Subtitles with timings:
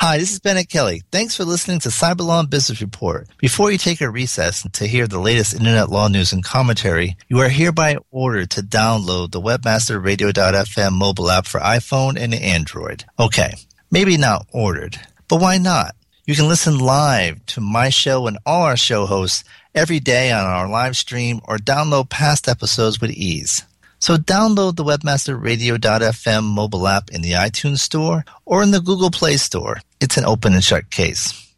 [0.00, 1.02] Hi, this is Bennet Kelley.
[1.10, 3.26] Thanks for listening to Cyberlaw Business Report.
[3.38, 7.40] Before you take a recess to hear the latest internet law news and commentary, you
[7.40, 13.06] are hereby ordered to download the webmasterradio.fm mobile app for iPhone and Android.
[13.18, 13.54] Okay,
[13.90, 15.96] maybe not ordered, but why not?
[16.26, 19.42] You can listen live to my show and all our show hosts
[19.74, 23.64] every day on our live stream or download past episodes with ease.
[23.98, 29.36] So download the webmasterradio.fm mobile app in the iTunes Store or in the Google Play
[29.38, 29.80] Store.
[30.00, 31.52] It's an open and shut case.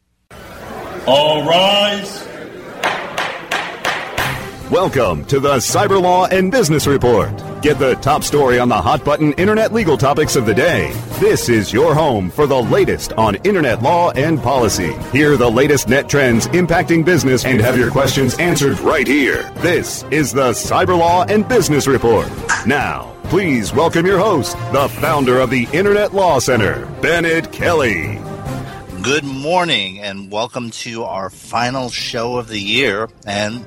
[1.06, 2.27] All rise.
[4.70, 7.30] Welcome to the Cyber Law and Business Report.
[7.61, 10.92] Get the top story on the hot button internet legal topics of the day.
[11.18, 14.95] This is your home for the latest on internet law and policy.
[15.11, 19.42] Hear the latest net trends impacting business and have your questions answered right here.
[19.57, 22.30] This is the Cyber Law and Business Report.
[22.64, 28.20] Now, please welcome your host, the founder of the Internet Law Center, Bennet Kelley.
[29.02, 33.64] Good morning and welcome to our final show of the year and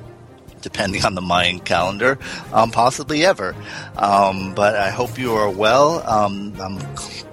[0.60, 2.18] depending on the Mayan calendar,
[2.52, 3.56] um, possibly ever.
[3.96, 6.08] Um, but I hope you are well.
[6.08, 6.54] Um,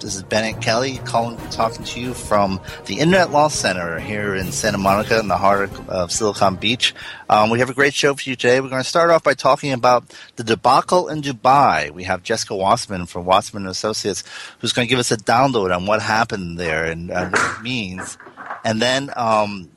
[0.01, 4.51] this is Bennet Kelley calling, talking to you from the Internet Law Center here in
[4.51, 6.95] Santa Monica in the heart of Silicon Beach.
[7.29, 8.59] Um, we have a great show for you today.
[8.59, 10.06] We're going to start off by talking about
[10.38, 11.91] the debacle in Dubai.
[11.91, 14.23] We have Jessica Wasserman from Wasserman Associates
[14.59, 17.61] who's going to give us a download on what happened there and uh, what it
[17.61, 18.17] means.
[18.66, 19.69] And then um,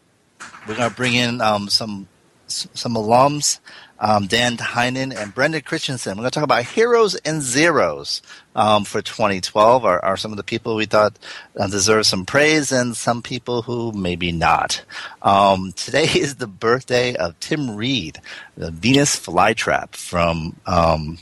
[0.67, 2.09] we're going to bring in um, some
[2.47, 3.59] some alums,
[4.05, 6.13] um, Dan Tynan and Brenda Christensen.
[6.19, 8.21] We're going to talk about heroes and zeros
[8.55, 9.83] um, for 2012.
[9.83, 11.19] Are, are, some of the people we thought
[11.59, 14.85] uh, deserve some praise, and some people who maybe not.
[15.23, 18.21] Um, today is the birthday of Tim Reid,
[18.59, 21.17] the Venus flytrap from um,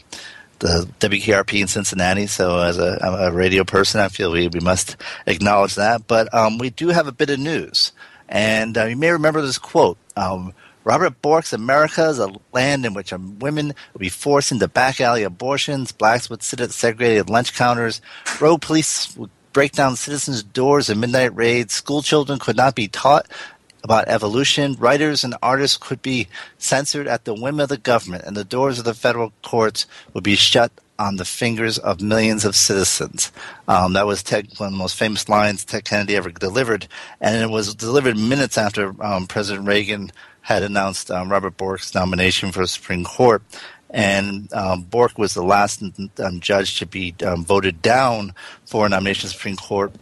[0.59, 2.27] the WKRP in Cincinnati.
[2.27, 6.09] So, as a, a, radio person, I feel we, we must acknowledge that.
[6.09, 7.93] But um, we do have a bit of news.
[8.29, 10.53] And uh, you may remember this quote um,
[10.85, 15.23] Robert Bork's America is a land in which women would be forced into back alley
[15.23, 18.01] abortions, blacks would sit at segregated lunch counters,
[18.41, 22.89] road police would break down citizens' doors in midnight raids, school children could not be
[22.89, 23.27] taught
[23.85, 26.29] about evolution, writers and artists could be
[26.59, 30.25] censored at the whim of the government, and the doors of the federal courts would
[30.25, 33.33] be shut on the fingers of millions of citizens.
[33.67, 36.87] Um, that was Ted, one of the most famous lines Ted Kennedy ever delivered,
[37.21, 42.53] and it was delivered minutes after um, President Reagan had announced um, Robert Bork's nomination
[42.53, 43.43] for the Supreme Court.
[43.89, 45.83] And um, Bork was the last
[46.19, 48.35] um, judge to be um, voted down
[48.67, 49.93] for a nomination to the Supreme Court.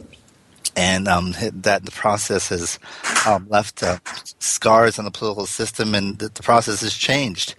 [0.76, 2.78] And um, that the process has
[3.26, 3.98] um, left uh,
[4.38, 7.56] scars on the political system, and the, the process has changed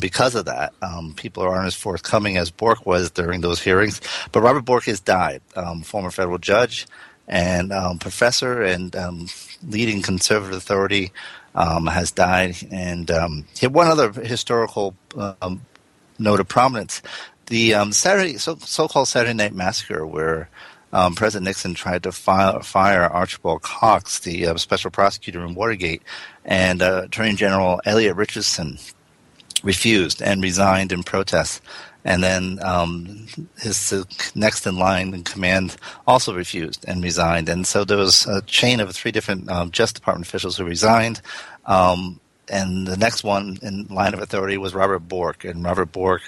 [0.00, 0.72] because of that.
[1.14, 4.00] people aren't as forthcoming as Bork was during those hearings.
[4.32, 5.40] But Robert Bork has died,
[5.84, 6.88] former federal judge
[7.28, 7.70] and
[8.00, 8.94] professor and
[9.62, 11.12] leading conservative authority
[11.54, 12.56] um, has died.
[12.70, 15.62] And um, one other historical um,
[16.18, 17.02] note of prominence:
[17.46, 18.56] the um, Saturday so,
[18.88, 20.48] called Saturday Night Massacre, where
[20.92, 26.02] um, President Nixon tried to fire, fire Archibald Cox, the uh, special prosecutor in Watergate,
[26.44, 28.78] and uh, Attorney General Elliot Richardson
[29.62, 31.60] refused and resigned in protest.
[32.04, 33.26] And then um,
[33.58, 33.92] his
[34.34, 37.48] next in line in command also refused and resigned.
[37.48, 41.20] And so there was a chain of three different um, Justice Department officials who resigned.
[41.66, 46.22] Um, and the next one in line of authority was Robert Bork, and Robert Bork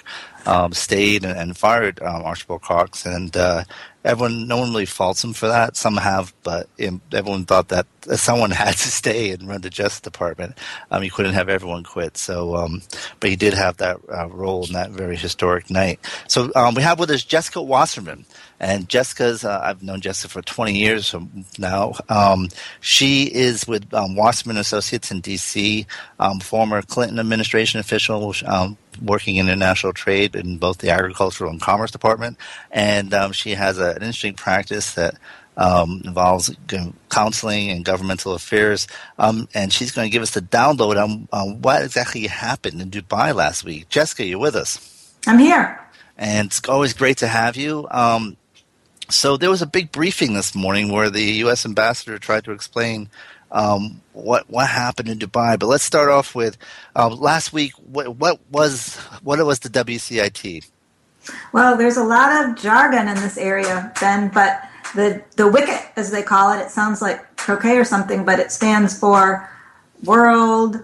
[0.45, 3.63] um, stayed and, and fired um, Archibald Cox, and uh,
[4.03, 5.75] everyone, no one really faults him for that.
[5.75, 6.67] Some have, but
[7.13, 10.57] everyone thought that someone had to stay and run the Justice Department.
[10.89, 12.17] Um, he couldn't have everyone quit.
[12.17, 12.81] So, um,
[13.19, 15.99] but he did have that uh, role in that very historic night.
[16.27, 18.25] So um, we have with us Jessica Wasserman.
[18.59, 21.15] And Jessica's, uh, I've known Jessica for 20 years
[21.57, 21.93] now.
[22.09, 22.47] Um,
[22.79, 25.87] she is with um, Wasserman Associates in D.C.,
[26.19, 31.61] um, former Clinton administration official, um, working in international trade in both the agricultural and
[31.61, 32.37] commerce department.
[32.71, 35.15] And um, she has a, an interesting practice that
[35.57, 36.55] um, involves
[37.09, 38.87] counseling and governmental affairs.
[39.19, 42.89] Um, and she's going to give us the download on, on, what exactly happened in
[42.89, 43.89] Dubai last week.
[43.89, 45.13] Jessica, you're with us.
[45.27, 45.79] I'm here.
[46.17, 47.87] And it's always great to have you.
[47.91, 48.37] Um,
[49.09, 51.65] so there was a big briefing this morning where the U.S.
[51.65, 53.09] ambassador tried to explain
[53.51, 55.59] um, what what happened in Dubai.
[55.59, 56.57] But let's start off with
[56.95, 57.73] uh, last week.
[57.73, 60.69] What, what was what was the WCIT?
[61.53, 64.29] Well, there's a lot of jargon in this area, Ben.
[64.29, 64.63] But
[64.95, 68.51] the the WCIT, as they call it, it sounds like croquet or something, but it
[68.51, 69.49] stands for
[70.03, 70.83] World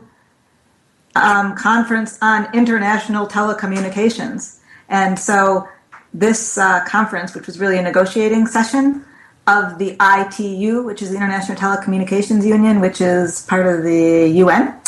[1.16, 4.60] um, Conference on International Telecommunications.
[4.90, 5.68] And so
[6.14, 9.06] this uh, conference, which was really a negotiating session
[9.48, 14.80] of the ITU, which is the International Telecommunications Union, which is part of the UN.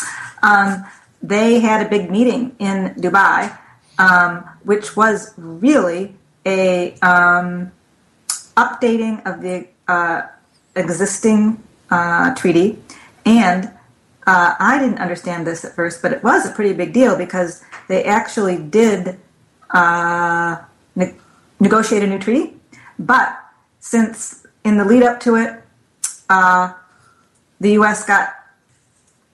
[0.42, 0.84] Um,
[1.22, 3.56] they had a big meeting in Dubai,
[3.98, 6.14] um, which was really
[6.44, 7.72] a um,
[8.56, 10.22] updating of the uh,
[10.76, 12.78] existing uh, treaty.
[13.24, 13.66] And
[14.26, 17.62] uh, I didn't understand this at first, but it was a pretty big deal because
[17.88, 19.18] they actually did
[19.70, 20.56] uh,
[20.94, 21.14] ne-
[21.58, 22.54] negotiate a new treaty.
[22.98, 23.38] But
[23.80, 25.62] since in the lead up to it,
[26.28, 26.72] uh,
[27.60, 28.04] the U.S.
[28.06, 28.34] got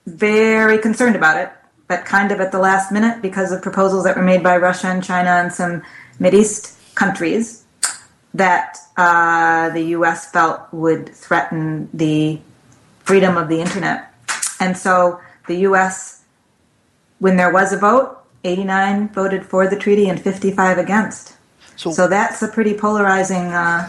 [0.05, 1.51] very concerned about it,
[1.87, 4.87] but kind of at the last minute because of proposals that were made by Russia
[4.87, 5.83] and China and some
[6.33, 7.65] East countries
[8.33, 10.31] that uh, the U.S.
[10.31, 12.39] felt would threaten the
[12.99, 14.13] freedom of the internet.
[14.59, 16.23] And so the U.S.,
[17.19, 21.35] when there was a vote, 89 voted for the treaty and 55 against.
[21.75, 23.87] So, so that's a pretty polarizing uh,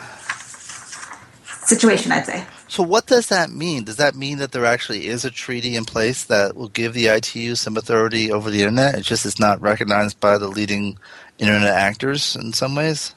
[1.68, 2.44] situation, I'd say.
[2.66, 3.84] So, what does that mean?
[3.84, 7.06] Does that mean that there actually is a treaty in place that will give the
[7.06, 8.94] ITU some authority over the internet?
[8.94, 10.98] It's just it's not recognized by the leading
[11.38, 13.14] internet actors in some ways.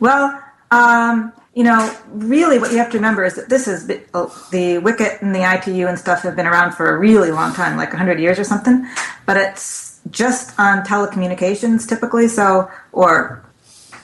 [0.00, 3.98] Well, um, you know, really, what you have to remember is that this is the
[4.12, 7.90] WCIT and the ITU and stuff have been around for a really long time, like
[7.90, 8.86] 100 years or something.
[9.26, 13.44] But it's just on telecommunications typically, so or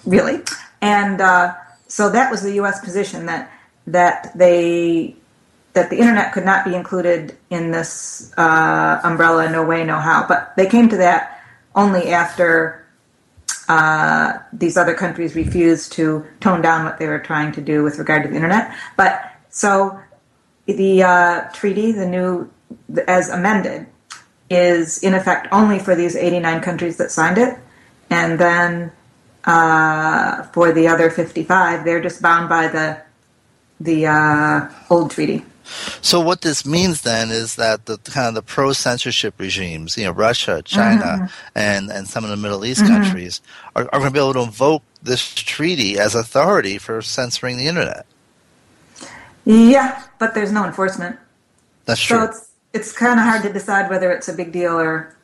[0.05, 0.43] really,
[0.81, 1.55] and uh,
[1.96, 2.78] so that was the U.S.
[2.84, 3.50] position that
[3.87, 5.16] that they
[5.72, 9.50] that the internet could not be included in this uh, umbrella.
[9.50, 10.26] No way, no how.
[10.28, 11.43] But they came to that
[11.75, 12.84] only after
[13.70, 17.96] uh, these other countries refused to tone down what they were trying to do with
[17.98, 18.76] regard to the internet.
[18.98, 19.98] But so
[20.66, 22.50] the uh, treaty, the new
[23.08, 23.87] as amended,
[24.50, 27.58] is in effect only for these 89 countries that signed it.
[28.10, 28.93] And then
[29.46, 33.00] uh, for the other 55, they're just bound by the
[33.78, 35.44] the uh, old treaty.
[36.00, 40.05] So what this means then is that the kind of the pro censorship regimes, you
[40.05, 41.58] know, Russia, China, mm-hmm.
[41.58, 43.03] and and some of the Middle East mm-hmm.
[43.03, 43.41] countries
[43.74, 47.67] are, are going to be able to invoke this treaty as authority for censoring the
[47.67, 48.06] internet.
[49.44, 51.19] Yeah, but there's no enforcement.
[51.84, 52.19] That's true.
[52.19, 55.16] So it's it's kind of hard to decide whether it's a big deal or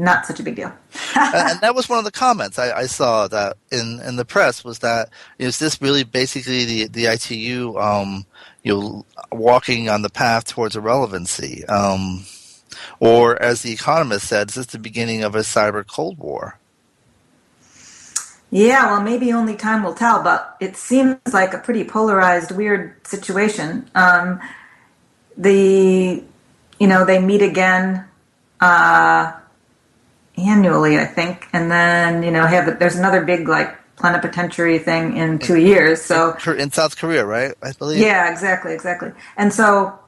[0.00, 0.72] not such a big deal.
[1.14, 4.64] and that was one of the comments I, I, saw that in, in the press
[4.64, 8.24] was that is this really basically the the ITU um,
[8.62, 12.24] you know walking on the path towards irrelevancy, um,
[12.98, 16.58] or as the Economist said, is this the beginning of a cyber cold war?
[18.52, 23.06] Yeah, well, maybe only time will tell, but it seems like a pretty polarized, weird
[23.06, 23.88] situation.
[23.94, 24.40] Um,
[25.36, 26.24] the
[26.80, 28.06] you know, they meet again
[28.60, 29.32] uh,
[30.36, 35.38] annually, I think, and then you know have there's another big like plenipotentiary thing in
[35.38, 36.02] two in, years.
[36.02, 37.54] So in South Korea, right?
[37.62, 38.00] I believe.
[38.00, 39.12] Yeah, exactly, exactly.
[39.36, 39.98] And so,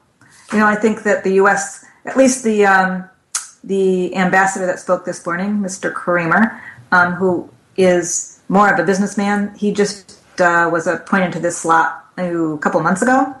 [0.51, 1.85] you know, I think that the U.S.
[2.05, 3.09] at least the um,
[3.63, 5.93] the ambassador that spoke this morning, Mr.
[5.93, 6.61] Kramer,
[6.91, 12.05] um, who is more of a businessman, he just uh, was appointed to this slot
[12.17, 13.35] a couple months ago,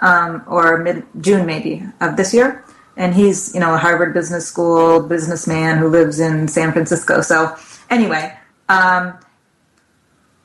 [0.00, 2.65] um, or mid June maybe of this year
[2.96, 7.20] and he's you know a Harvard Business School businessman who lives in San Francisco.
[7.20, 7.56] So
[7.90, 8.36] anyway,
[8.68, 9.18] um,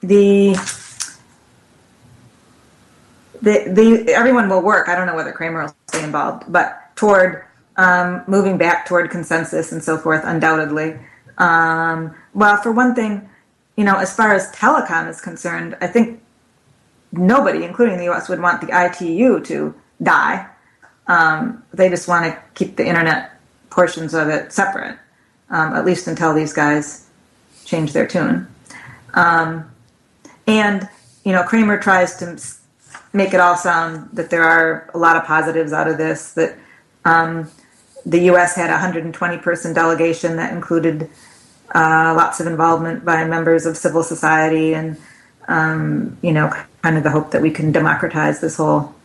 [0.01, 0.53] the
[3.41, 4.89] the the everyone will work.
[4.89, 7.45] I don't know whether Kramer will stay involved, but toward
[7.77, 10.99] um, moving back toward consensus and so forth, undoubtedly.
[11.37, 13.29] Um, well, for one thing,
[13.75, 16.21] you know, as far as telecom is concerned, I think
[17.11, 20.47] nobody, including the U.S., would want the ITU to die.
[21.11, 23.31] Um, they just want to keep the internet
[23.69, 24.97] portions of it separate,
[25.49, 27.05] um, at least until these guys
[27.65, 28.47] change their tune.
[29.13, 29.69] Um,
[30.47, 30.87] and
[31.25, 32.41] you know, Kramer tries to
[33.11, 36.31] make it all sound that there are a lot of positives out of this.
[36.31, 36.57] That
[37.03, 37.51] um,
[38.05, 38.55] the U.S.
[38.55, 41.09] had a 120 person delegation that included
[41.75, 44.95] uh, lots of involvement by members of civil society, and
[45.49, 46.53] um, you know,
[46.83, 48.95] kind of the hope that we can democratize this whole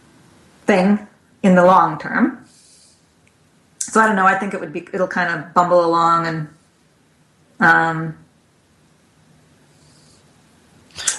[0.66, 1.04] thing
[1.46, 2.44] in the long term.
[3.78, 4.26] So I don't know.
[4.26, 6.48] I think it would be it'll kind of bumble along and.
[7.58, 8.18] Um,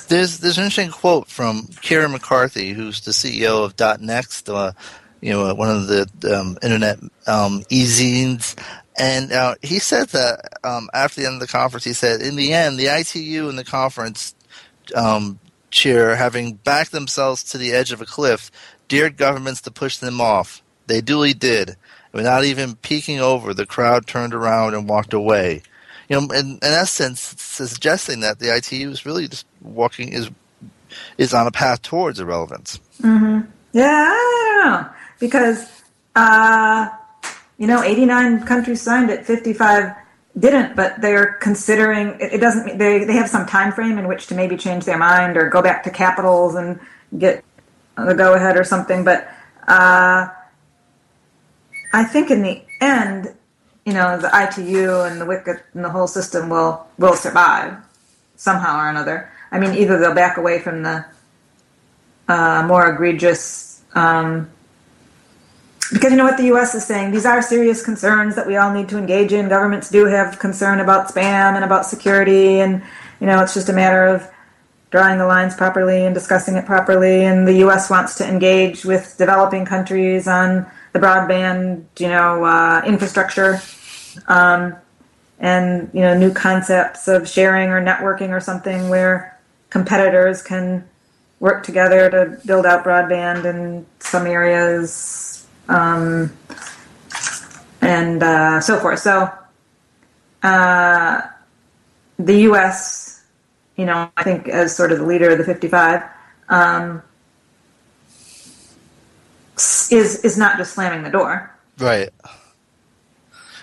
[0.08, 4.72] there's there's an interesting quote from Kieren McCarthy, who's the CEO of .Nxt, uh,
[5.22, 6.08] you know, one of the
[6.38, 8.56] um, internet um, e-zines,
[8.98, 12.36] and uh, he said that um, after the end of the conference, he said, in
[12.36, 14.36] the end, the ITU and the conference
[14.96, 18.50] um, chair, having backed themselves to the edge of a cliff,
[18.88, 20.62] dared governments to push them off.
[20.88, 21.76] They duly did.
[22.14, 25.62] Without even peeking over, the crowd turned around and walked away.
[26.10, 30.30] You know, in, in essence, suggesting that the ITU is really just walking is
[31.18, 32.80] is on a path towards irrelevance.
[33.02, 33.50] Mm-hmm.
[33.74, 34.90] Yeah,
[35.20, 35.84] because
[36.16, 36.90] uh,
[37.58, 39.94] you know, 89 countries signed it, 55
[40.40, 42.66] didn't, but they're considering it, it doesn't.
[42.66, 45.50] Mean they they have some time frame in which to maybe change their mind or
[45.50, 46.80] go back to capitals and
[47.18, 47.44] get
[48.06, 49.04] the go ahead or something.
[49.04, 49.28] But
[49.68, 50.28] uh,
[51.94, 53.34] I think in the end,
[53.86, 57.78] you know, the ITU and the WCIT and the whole system will will survive
[58.36, 59.32] somehow or another.
[59.52, 61.06] I mean, either they'll back away from the
[62.28, 64.50] uh, more egregious um,
[65.92, 66.76] because you know what the U.S.
[66.76, 67.12] is saying.
[67.12, 69.48] These are serious concerns that we all need to engage in.
[69.48, 72.84] Governments do have concern about spam and about security, and
[73.22, 74.30] you know it's just a matter of
[74.90, 77.26] drawing the lines properly and discussing it properly.
[77.26, 77.90] And the U.S.
[77.90, 83.62] wants to engage with developing countries on the broadband, you know, uh, infrastructure,
[84.28, 84.76] um,
[85.40, 89.38] and you know, new concepts of sharing or networking or something where
[89.70, 90.88] competitors can
[91.40, 96.36] work together to build out broadband in some areas um,
[97.82, 99.00] and uh, so forth.
[99.00, 99.32] So
[100.42, 101.22] uh,
[102.18, 103.07] the U.S.,
[103.78, 106.04] you know, I think as sort of the leader of the 55,
[106.50, 107.02] um,
[109.58, 111.52] is is not just slamming the door.
[111.80, 112.10] Right.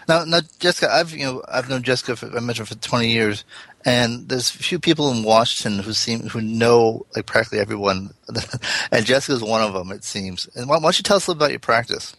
[0.09, 3.45] Now, now, Jessica, I've you know I've known Jessica for, I mentioned for twenty years,
[3.85, 8.13] and there's a few people in Washington who seem who know like practically everyone,
[8.91, 9.91] and Jessica's one of them.
[9.93, 10.49] It seems.
[10.55, 12.15] And why, why don't you tell us a little about your practice?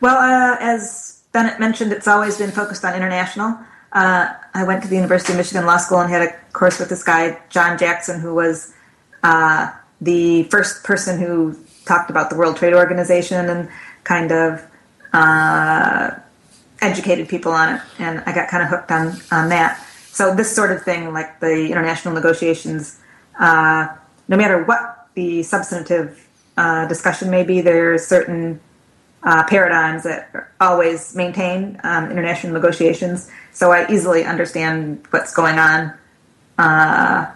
[0.00, 3.58] Well, uh, as Bennet mentioned, it's always been focused on international.
[3.96, 6.90] Uh, I went to the University of Michigan Law School and had a course with
[6.90, 8.74] this guy John Jackson, who was
[9.22, 9.72] uh,
[10.02, 13.70] the first person who talked about the World Trade Organization and
[14.04, 14.62] kind of
[15.14, 16.10] uh,
[16.82, 19.82] educated people on it, and I got kind of hooked on on that.
[20.12, 23.00] So this sort of thing, like the international negotiations,
[23.40, 23.88] uh,
[24.28, 28.60] no matter what the substantive uh, discussion may be, there's certain
[29.22, 33.30] uh, paradigms that always maintain um, international negotiations.
[33.56, 35.94] So I easily understand what's going on
[36.58, 37.32] uh,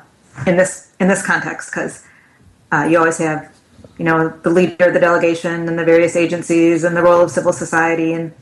[0.46, 2.04] in this in this context because
[2.70, 3.50] uh, you always have,
[3.96, 7.30] you know, the leader of the delegation and the various agencies and the role of
[7.30, 8.34] civil society and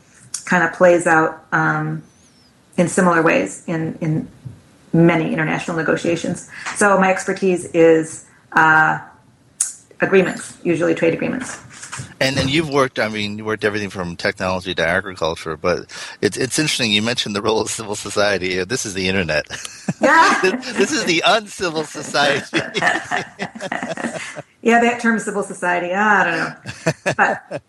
[0.45, 2.03] kind of plays out um,
[2.79, 4.29] in similar ways in, in
[4.93, 6.51] many international negotiations.
[6.75, 8.99] So my expertise is uh,
[10.01, 11.63] agreements, usually trade agreements.
[12.21, 12.99] And and you've worked.
[12.99, 15.57] I mean, you worked everything from technology to agriculture.
[15.57, 15.91] But
[16.21, 16.93] it's it's interesting.
[16.93, 18.63] You mentioned the role of civil society.
[18.65, 19.47] This is the internet.
[20.01, 20.41] Yeah.
[20.43, 22.47] this, this, is the uncivil society.
[24.63, 25.91] yeah, that term, civil society.
[25.93, 27.63] Ah, I don't know, but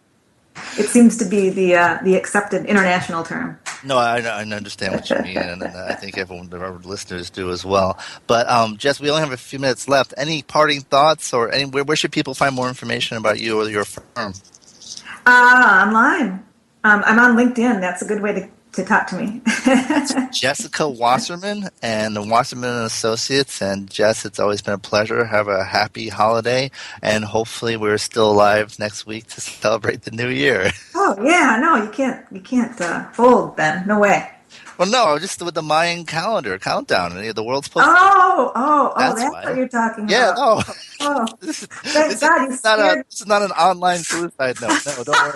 [0.77, 3.59] it seems to be the uh, the accepted international term.
[3.83, 7.49] No, I, I understand what you mean, and, I think everyone, the our listeners, do
[7.51, 7.97] as well.
[8.27, 10.13] But um, Jess, we only have a few minutes left.
[10.17, 13.69] Any parting thoughts, or any, where, where should people find more information about you or
[13.69, 14.33] your firm?
[15.25, 16.43] Uh, online.
[16.83, 17.79] Um, I'm on LinkedIn.
[17.79, 19.41] That's a good way to to talk to me.
[20.33, 23.61] Jessica Wasserman and the Wasserman and Associates.
[23.61, 25.25] And Jess, it's always been a pleasure.
[25.25, 26.71] Have a happy holiday,
[27.01, 30.71] and hopefully we're still alive next week to celebrate the new year.
[30.95, 33.87] Oh yeah, no, you can't, you can't uh, fold then.
[33.87, 34.29] No way.
[34.77, 37.87] Well, no, just with the Mayan calendar countdown, and the world's supposed.
[37.89, 38.99] Oh, oh, oh!
[38.99, 40.67] That's, That's what you're talking yeah, about.
[40.67, 44.81] no, Oh, thank this God is not a, this is not an online suicide note.
[44.85, 45.33] No, don't worry.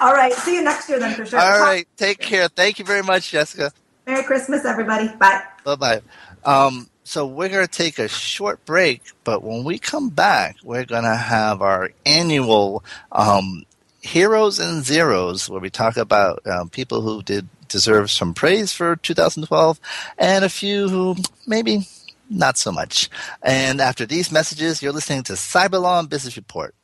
[0.00, 0.32] All right.
[0.32, 1.40] See you next year then for sure.
[1.40, 2.48] All right, take care.
[2.48, 3.72] Thank you very much, Jessica.
[4.06, 5.08] Merry Christmas, everybody.
[5.16, 5.42] Bye.
[5.64, 6.00] Bye bye.
[6.44, 10.84] Um, so we're going to take a short break, but when we come back, we're
[10.84, 13.64] going to have our annual um,
[14.00, 18.96] Heroes and Zeros, where we talk about um, people who did deserve some praise for
[18.96, 19.80] 2012
[20.18, 21.86] and a few who maybe
[22.30, 23.08] not so much.
[23.42, 26.74] And after these messages, you're listening to Cyber Law and Business Report.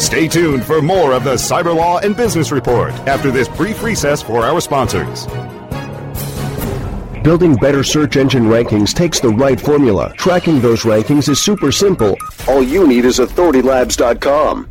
[0.00, 4.22] Stay tuned for more of the Cyber Law and Business Report after this brief recess
[4.22, 5.26] for our sponsors.
[7.22, 10.14] Building better search engine rankings takes the right formula.
[10.16, 12.16] Tracking those rankings is super simple.
[12.48, 14.70] All you need is authoritylabs.com.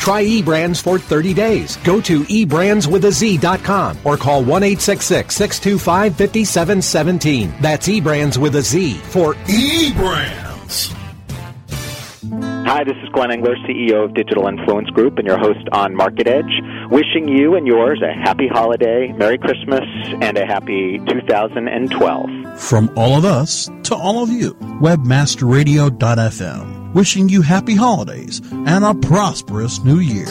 [0.00, 1.76] Try eBrandz for 30 days.
[1.84, 7.52] Go to eBrandsWithAZ.com or call 1 625 5717.
[7.60, 10.96] That's eBrands with a Z for eBrandz.
[12.64, 16.26] Hi, this is Glenn Engler, CEO of Digital Influence Group, and your host on Market
[16.26, 16.62] Edge.
[16.90, 19.84] Wishing you and yours a happy holiday, Merry Christmas,
[20.22, 22.30] and a happy 2012.
[22.58, 26.79] From all of us to all of you, webmasterradio.fm.
[26.94, 30.26] Wishing you happy holidays and a prosperous new year.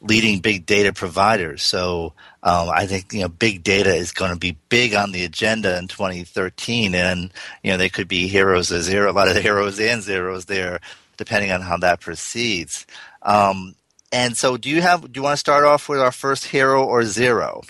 [0.00, 1.62] leading big data providers.
[1.62, 2.12] So
[2.42, 5.78] um, I think you know big data is going to be big on the agenda
[5.78, 9.78] in 2013, and you know they could be heroes or zero, a lot of heroes
[9.78, 10.80] and zeros there,
[11.16, 12.86] depending on how that proceeds.
[13.22, 13.74] Um,
[14.14, 15.12] and so, do you have?
[15.12, 17.62] Do you want to start off with our first hero or zero?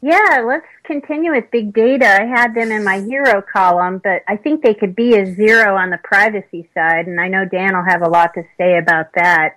[0.00, 2.20] Yeah, let's continue with big data.
[2.20, 5.76] I had them in my hero column, but I think they could be a zero
[5.76, 9.12] on the privacy side, and I know Dan will have a lot to say about
[9.14, 9.56] that.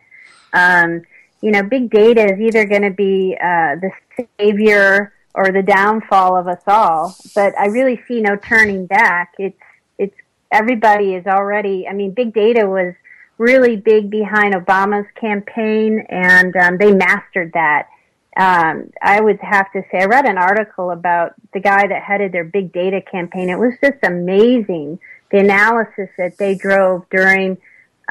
[0.53, 1.01] Um,
[1.41, 3.89] you know, big data is either going to be uh, the
[4.37, 7.15] savior or the downfall of us all.
[7.33, 9.33] But I really see no turning back.
[9.39, 9.57] It's
[9.97, 10.15] it's
[10.51, 11.87] everybody is already.
[11.87, 12.93] I mean, big data was
[13.37, 17.89] really big behind Obama's campaign, and um, they mastered that.
[18.37, 22.31] Um, I would have to say, I read an article about the guy that headed
[22.31, 23.49] their big data campaign.
[23.49, 24.99] It was just amazing
[25.31, 27.57] the analysis that they drove during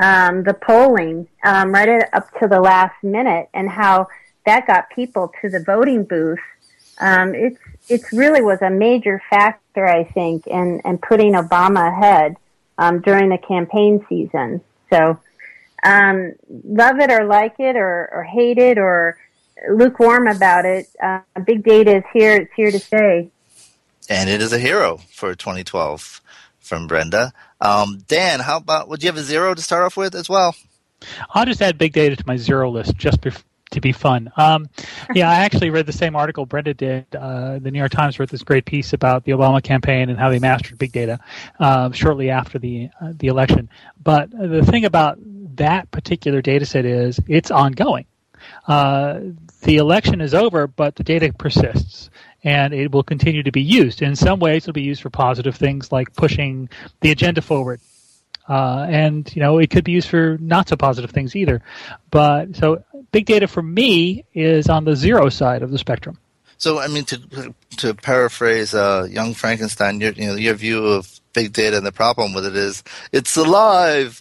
[0.02, 4.08] um, the polling um, right up to the last minute, and how
[4.46, 6.38] that got people to the voting booth.
[6.98, 7.58] Um, it's
[7.88, 12.37] it's really was a major factor, I think, in, in putting Obama ahead
[12.78, 14.62] um, during the campaign season.
[14.94, 15.18] So,
[15.83, 19.18] um, love it or like it or, or hate it or
[19.68, 22.35] lukewarm about it, uh, big data is here.
[22.37, 23.30] It's here to stay.
[24.09, 26.20] And it is a hero for 2012
[26.61, 27.33] from Brenda.
[27.61, 30.54] Um, Dan, how about, would you have a zero to start off with as well?
[31.30, 33.42] I'll just add big data to my zero list just bef-
[33.74, 34.32] to be fun.
[34.37, 34.68] Um,
[35.14, 37.06] yeah, I actually read the same article Brenda did.
[37.14, 40.30] Uh, the New York Times wrote this great piece about the Obama campaign and how
[40.30, 41.20] they mastered big data
[41.60, 43.68] uh, shortly after the uh, the election.
[44.02, 45.18] But the thing about
[45.56, 48.06] that particular data set is it's ongoing.
[48.66, 49.20] Uh,
[49.62, 52.10] the election is over, but the data persists
[52.44, 54.02] and it will continue to be used.
[54.02, 56.68] In some ways, it'll be used for positive things like pushing
[57.00, 57.80] the agenda forward.
[58.48, 61.62] Uh, and you know it could be used for not so positive things either.
[62.11, 66.18] But so big data for me is on the zero side of the spectrum.
[66.59, 71.20] So I mean to to paraphrase uh, Young Frankenstein, your you know your view of
[71.33, 74.20] big data and the problem with it is it's alive.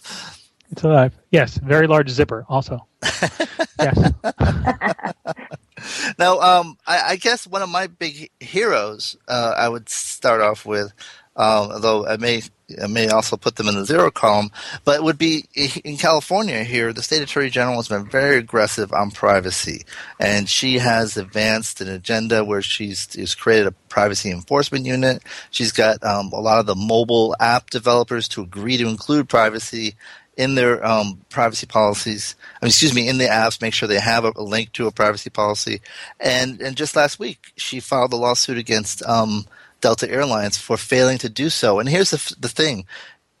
[0.70, 1.14] It's alive.
[1.30, 2.86] Yes, very large zipper also.
[3.78, 4.12] yes.
[6.18, 10.66] now, um, I, I, guess one of my big heroes uh, I would start off
[10.66, 10.92] with,
[11.36, 12.42] um, although I may
[12.82, 14.50] I may also put them in the zero column,
[14.84, 15.44] but it would be
[15.84, 16.92] in California here.
[16.92, 19.84] The state attorney general has been very aggressive on privacy,
[20.18, 25.22] and she has advanced an agenda where she's, she's created a privacy enforcement unit.
[25.50, 29.94] She's got um, a lot of the mobile app developers to agree to include privacy
[30.36, 32.34] in their um, privacy policies.
[32.60, 34.86] I mean, excuse me, in the apps, make sure they have a, a, link to
[34.86, 35.80] a privacy policy.
[36.18, 39.46] And and just last week, she filed a lawsuit against um,
[39.84, 41.78] Delta Airlines for failing to do so.
[41.78, 42.86] And here's the the thing: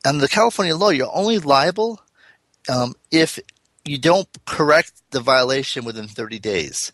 [0.04, 2.02] under the California law, you're only liable
[2.68, 3.38] um, if
[3.86, 6.92] you don't correct the violation within 30 days.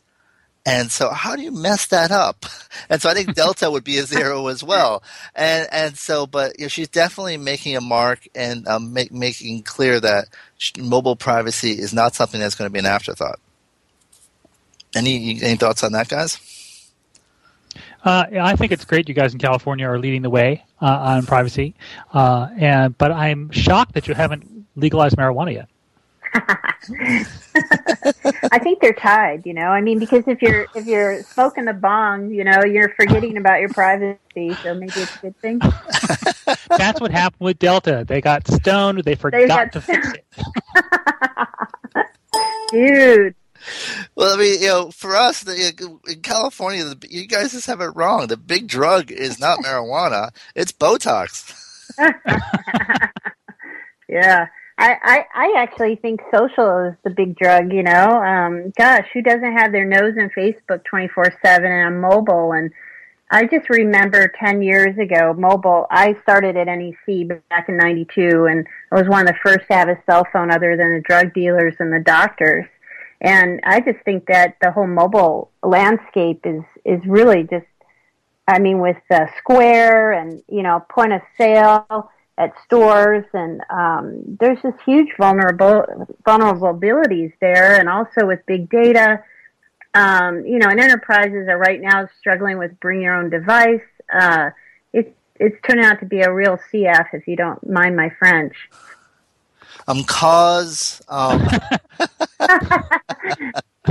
[0.65, 2.47] And so, how do you mess that up?
[2.89, 5.03] And so, I think Delta would be a zero as well.
[5.35, 9.65] And and so, but you know, she's definitely making a mark and um, make, making
[9.65, 10.29] clear that
[10.79, 13.41] mobile privacy is not something that's going to be an afterthought.
[14.95, 16.39] Any any thoughts on that, guys?
[18.05, 21.27] Uh, I think it's great you guys in California are leading the way uh, on
[21.27, 21.75] privacy,
[22.13, 25.69] uh, and but I'm shocked that you haven't legalized marijuana yet.
[28.53, 29.69] I think they're tied, you know.
[29.69, 33.61] I mean, because if you're if you're smoking the bong, you know, you're forgetting about
[33.61, 34.55] your privacy.
[34.63, 35.59] So maybe it's a good thing.
[36.79, 38.05] That's what happened with Delta.
[38.07, 39.03] They got stoned.
[39.05, 40.25] They forgot they got to fix it.
[42.71, 43.35] Dude.
[44.15, 47.81] Well, I mean, you know, for us the, in California, the, you guys just have
[47.81, 48.27] it wrong.
[48.27, 51.55] The big drug is not marijuana; it's Botox.
[54.09, 54.47] yeah.
[54.79, 58.23] I, I, I actually think social is the big drug, you know.
[58.23, 62.53] Um, gosh, who doesn't have their nose in Facebook 24 7 and on mobile?
[62.53, 62.73] And
[63.31, 68.67] I just remember 10 years ago, mobile, I started at NEC back in 92, and
[68.91, 71.35] I was one of the first to have a cell phone other than the drug
[71.35, 72.65] dealers and the doctors.
[73.21, 77.67] And I just think that the whole mobile landscape is, is really just,
[78.49, 78.97] I mean, with
[79.39, 85.85] Square and, you know, point of sale, at stores, and um, there's just huge vulnerable
[86.27, 89.23] vulnerabilities there, and also with big data.
[89.93, 93.83] Um, you know, and enterprises are right now struggling with bring your own device.
[94.13, 94.51] Uh,
[94.95, 98.55] it's it's turning out to be a real CF, if you don't mind my French.
[99.91, 101.03] Um, cause.
[101.09, 101.41] Um.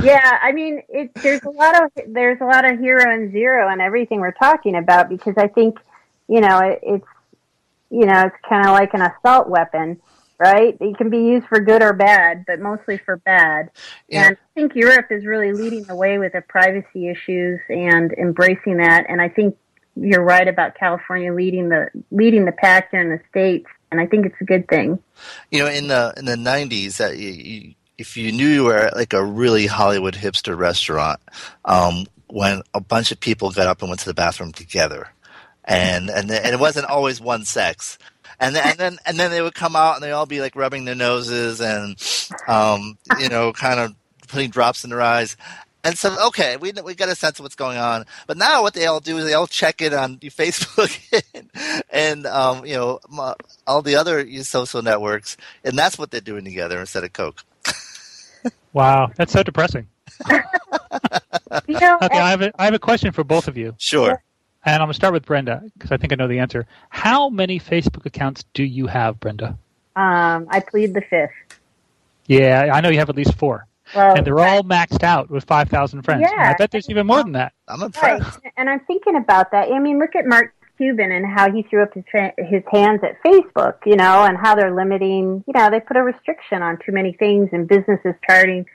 [0.01, 3.69] yeah, I mean, it, there's a lot of there's a lot of hero and zero
[3.69, 5.77] and everything we're talking about because I think
[6.27, 7.05] you know it, it's
[7.89, 9.99] you know, it's kind of like an assault weapon,
[10.37, 10.77] right?
[10.79, 13.71] It can be used for good or bad, but mostly for bad.
[14.07, 14.27] Yeah.
[14.27, 18.77] And I think Europe is really leading the way with the privacy issues and embracing
[18.77, 19.05] that.
[19.09, 19.57] And I think
[19.95, 24.05] you're right about California leading the leading the pack here in the states, and I
[24.05, 24.99] think it's a good thing.
[25.51, 28.77] You know, in the in the '90s, that you, you, if you knew you were
[28.77, 31.19] at like a really Hollywood hipster restaurant,
[31.65, 35.09] um, when a bunch of people got up and went to the bathroom together,
[35.65, 37.97] and and and it wasn't always one sex.
[38.41, 40.55] And then, and then and then they would come out and they all be like
[40.55, 42.01] rubbing their noses and
[42.47, 43.95] um, you know kind of
[44.29, 45.35] putting drops in their eyes.
[45.83, 48.05] And so, okay, we we got a sense of what's going on.
[48.27, 50.91] But now, what they all do is they all check in on Facebook
[51.33, 51.49] and,
[51.89, 56.43] and um, you know m- all the other social networks, and that's what they're doing
[56.45, 57.43] together instead of Coke.
[58.73, 59.87] Wow, that's so depressing.
[61.67, 63.75] You know, Okay, I have a, I have a question for both of you.
[63.77, 64.21] Sure.
[64.65, 66.67] And I'm going to start with Brenda because I think I know the answer.
[66.89, 69.57] How many Facebook accounts do you have, Brenda?
[69.95, 71.31] um, I plead the fifth.
[72.27, 73.65] Yeah, I know you have at least four.
[73.95, 76.23] Well, and they're all maxed out with 5,000 friends.
[76.29, 77.53] And I bet there's even more than that.
[77.67, 78.21] I'm Right,
[78.57, 79.71] and I'm thinking about that.
[79.71, 83.01] I mean, look at Mark Cuban and how he threw up his fa- his hands
[83.03, 85.43] at Facebook, you know, and how they're limiting.
[85.47, 88.65] You know, they put a restriction on too many things, and businesses starting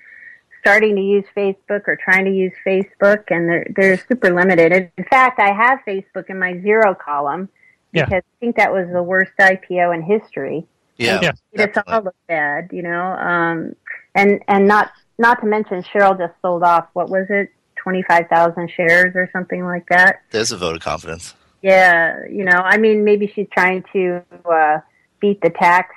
[0.60, 4.90] starting to use Facebook or trying to use Facebook, and they're they're super limited.
[4.98, 7.48] In fact, I have Facebook in my zero column
[7.92, 8.04] Yeah.
[8.06, 10.66] because I think that was the worst IPO in history.
[10.96, 11.32] Yeah, Yeah.
[11.52, 13.02] It's all look bad, you know.
[13.02, 13.76] Um,
[14.14, 18.28] and and not not to mention Sheryl just sold off what was it, twenty five
[18.28, 20.22] thousand shares or something like that.
[20.30, 21.34] There's a vote of confidence.
[21.62, 24.78] Yeah, you know, I mean, maybe she's trying to uh,
[25.20, 25.94] beat the tax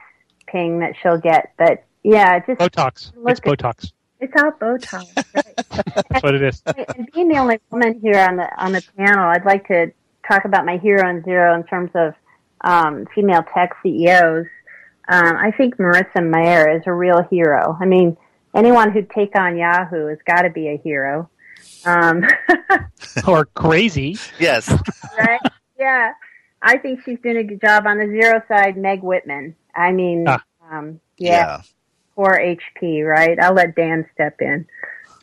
[0.47, 3.11] ping that she'll get, but yeah, just Botox.
[3.17, 3.91] look It's Botox.
[4.21, 5.13] it's all Botox.
[6.09, 6.61] That's what it is.
[6.65, 9.91] and being the only woman here on the on the panel, I'd like to
[10.25, 12.13] talk about my hero and zero in terms of
[12.61, 14.45] um, female tech CEOs.
[15.09, 17.77] Um, I think Marissa Mayer is a real hero.
[17.79, 18.15] I mean,
[18.55, 21.29] anyone who'd take on Yahoo has got to be a hero.
[21.85, 22.23] Um,
[23.27, 24.17] or crazy.
[24.39, 24.69] Yes.
[25.17, 25.39] right?
[25.79, 26.13] Yeah.
[26.61, 28.77] I think she's doing a good job on the zero side.
[28.77, 29.55] Meg Whitman.
[29.75, 30.43] I mean, Ah.
[30.71, 31.61] um, yeah, Yeah.
[32.15, 33.39] poor HP, right?
[33.39, 34.65] I'll let Dan step in.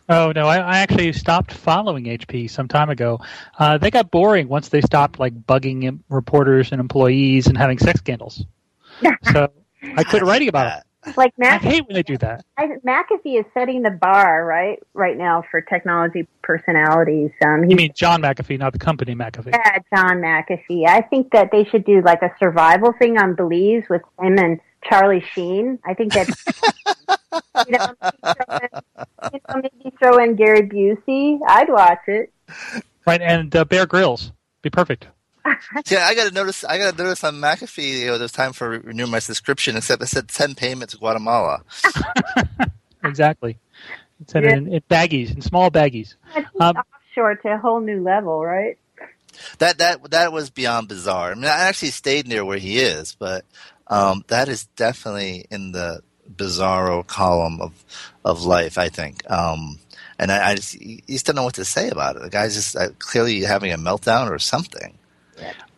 [0.09, 3.21] Oh no, I, I actually stopped following HP some time ago.
[3.59, 8.01] Uh, they got boring once they stopped like bugging reporters and employees and having sex
[8.01, 8.45] scandals.
[9.33, 9.49] so
[9.97, 10.85] I quit writing about it.
[11.17, 12.45] Like Mac, I hate when they do that.
[12.57, 17.31] I, McAfee is setting the bar right right now for technology personalities.
[17.45, 19.53] Um, You mean John McAfee, not the company McAfee?
[19.53, 20.87] yeah, John McAfee.
[20.87, 24.61] I think that they should do like a survival thing on Belize with him and
[24.85, 25.79] Charlie Sheen.
[25.85, 26.29] I think that
[27.67, 28.69] you know, maybe throw in,
[29.33, 31.39] you know, maybe throw in Gary Busey.
[31.47, 32.33] I'd watch it.
[33.07, 35.09] Right, and uh, Bear Grylls be perfect.
[35.91, 36.65] Yeah, I got to notice.
[36.65, 38.01] I got to notice on McAfee.
[38.01, 39.77] You know, there's time for renewing my subscription.
[39.77, 41.63] Except it said ten payments to Guatemala.
[43.05, 43.59] Exactly.
[44.23, 44.57] It's in, Yeah.
[44.57, 46.15] in, in baggies, in small baggies.
[46.35, 48.79] That's Um, offshore to a whole new level, right?
[49.59, 51.33] That that that was beyond bizarre.
[51.33, 53.45] I mean, I actually stayed near where he is, but
[53.89, 56.01] um, that is definitely in the
[56.35, 57.73] bizarro column of
[58.25, 58.79] of life.
[58.79, 59.29] I think.
[59.31, 59.79] Um,
[60.19, 62.23] and I, I just, you just don't know what to say about it.
[62.23, 64.97] The guy's just uh, clearly having a meltdown or something.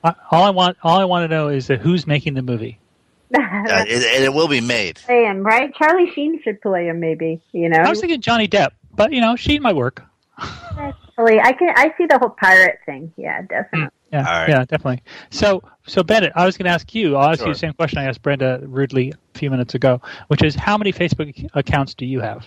[0.04, 2.78] I- All I want, all I want to know is that who's making the movie.
[3.34, 4.96] Uh, it, and it will be made.
[5.04, 5.74] play him, right?
[5.74, 7.40] Charlie Sheen should play him, maybe.
[7.50, 10.04] You know, I was thinking Johnny Depp, but you know, she might work.
[10.38, 11.70] Actually, I can.
[11.76, 13.12] I see the whole pirate thing.
[13.16, 13.88] Yeah, definitely.
[14.12, 14.48] Yeah, All right.
[14.48, 15.02] yeah, definitely.
[15.30, 17.16] So, so Bennet, I was going to ask you.
[17.16, 20.44] I'll ask you the same question I asked Brenda rudely a few minutes ago, which
[20.44, 22.46] is how many Facebook accounts do you have?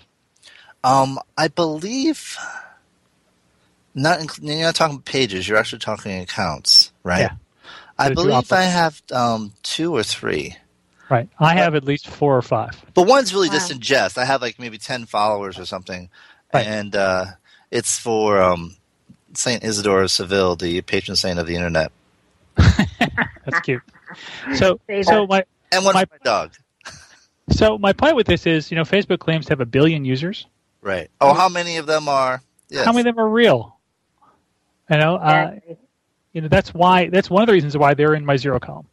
[0.86, 2.38] Um, I believe
[3.93, 4.19] not.
[4.19, 5.45] inc- You're not talking pages.
[5.50, 7.22] You're actually talking accounts, right?
[7.22, 7.32] Yeah.
[7.98, 10.56] I believe I have um, two or three.
[11.10, 12.80] Right, I have at least four or five.
[12.94, 13.56] But one's really Wow.
[13.56, 14.18] just in jest.
[14.18, 16.10] I have like maybe ten followers or something,
[16.54, 16.66] Right.
[16.68, 17.26] and uh,
[17.72, 18.76] it's for um,
[19.34, 21.92] Saint Isidore of Seville, the patron saint of the internet,
[22.56, 23.82] That's cute.
[24.56, 26.54] So, so my and one My- my dog.
[27.50, 30.46] so my point with this is, you know, Facebook claims to have a billion users.
[30.82, 31.10] Right.
[31.20, 32.42] Oh, how many of them are?
[32.70, 32.86] Yes.
[32.86, 33.78] How many of them are real?
[34.90, 35.78] You know, uh, Exactly.
[36.39, 38.88] You know that's why that's one of the reasons why they're in my zero column.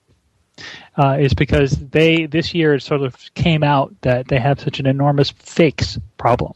[0.99, 4.81] Uh, is because they this year it sort of came out that they have such
[4.81, 6.53] an enormous fakes problem.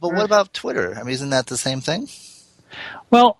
[0.00, 0.96] But what about Twitter?
[0.98, 2.08] I mean, isn't that the same thing?
[3.10, 3.38] Well,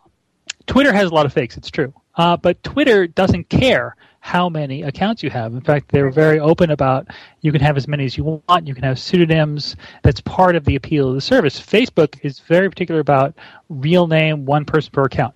[0.66, 1.56] Twitter has a lot of fakes.
[1.56, 5.54] It's true, uh, but Twitter doesn't care how many accounts you have.
[5.54, 7.08] In fact, they're very open about
[7.40, 8.68] you can have as many as you want.
[8.68, 9.74] You can have pseudonyms.
[10.04, 11.60] That's part of the appeal of the service.
[11.60, 13.34] Facebook is very particular about
[13.68, 15.34] real name, one person per account.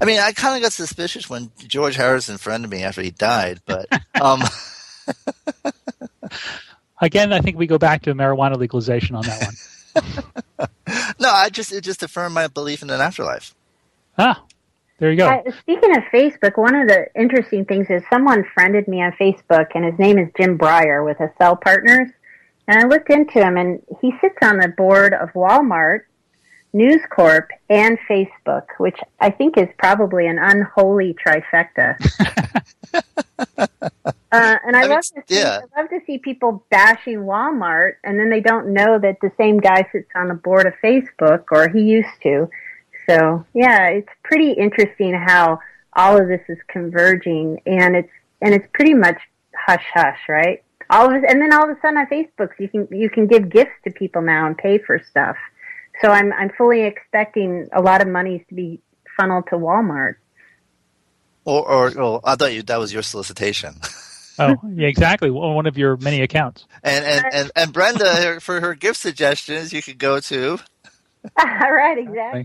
[0.00, 3.60] I mean, I kind of got suspicious when George Harrison friended me after he died,
[3.66, 3.86] but
[4.20, 4.42] um,
[7.00, 9.48] Again, I think we go back to marijuana legalization on that
[9.94, 10.68] one.
[11.20, 13.54] no, I just it just affirmed my belief in an afterlife.
[14.18, 14.44] ah,
[14.98, 15.28] there you go.
[15.28, 19.68] Uh, speaking of Facebook, one of the interesting things is someone friended me on Facebook,
[19.74, 22.10] and his name is Jim Breyer with Accel Partners.
[22.68, 26.02] And I looked into him, and he sits on the board of Walmart,
[26.72, 31.96] News Corp, and Facebook, which I think is probably an unholy trifecta.
[34.32, 35.60] Uh, and I, I mean, love to see, yeah.
[35.76, 39.58] I love to see people bashing Walmart, and then they don't know that the same
[39.58, 42.48] guy sits on the board of Facebook, or he used to.
[43.08, 45.58] So yeah, it's pretty interesting how
[45.94, 49.20] all of this is converging, and it's and it's pretty much
[49.66, 50.62] hush hush, right?
[50.90, 53.50] All of and then all of a sudden on Facebook, you can you can give
[53.50, 55.36] gifts to people now and pay for stuff.
[56.02, 58.80] So I'm I'm fully expecting a lot of monies to be
[59.16, 60.14] funneled to Walmart.
[61.44, 63.74] Or, or, or I thought you that was your solicitation.
[64.38, 65.30] Oh, yeah, exactly.
[65.30, 66.66] One one of your many accounts.
[66.82, 70.58] And and, and, and Brenda, for her gift suggestions, you could go to.
[71.38, 72.44] all right, exactly.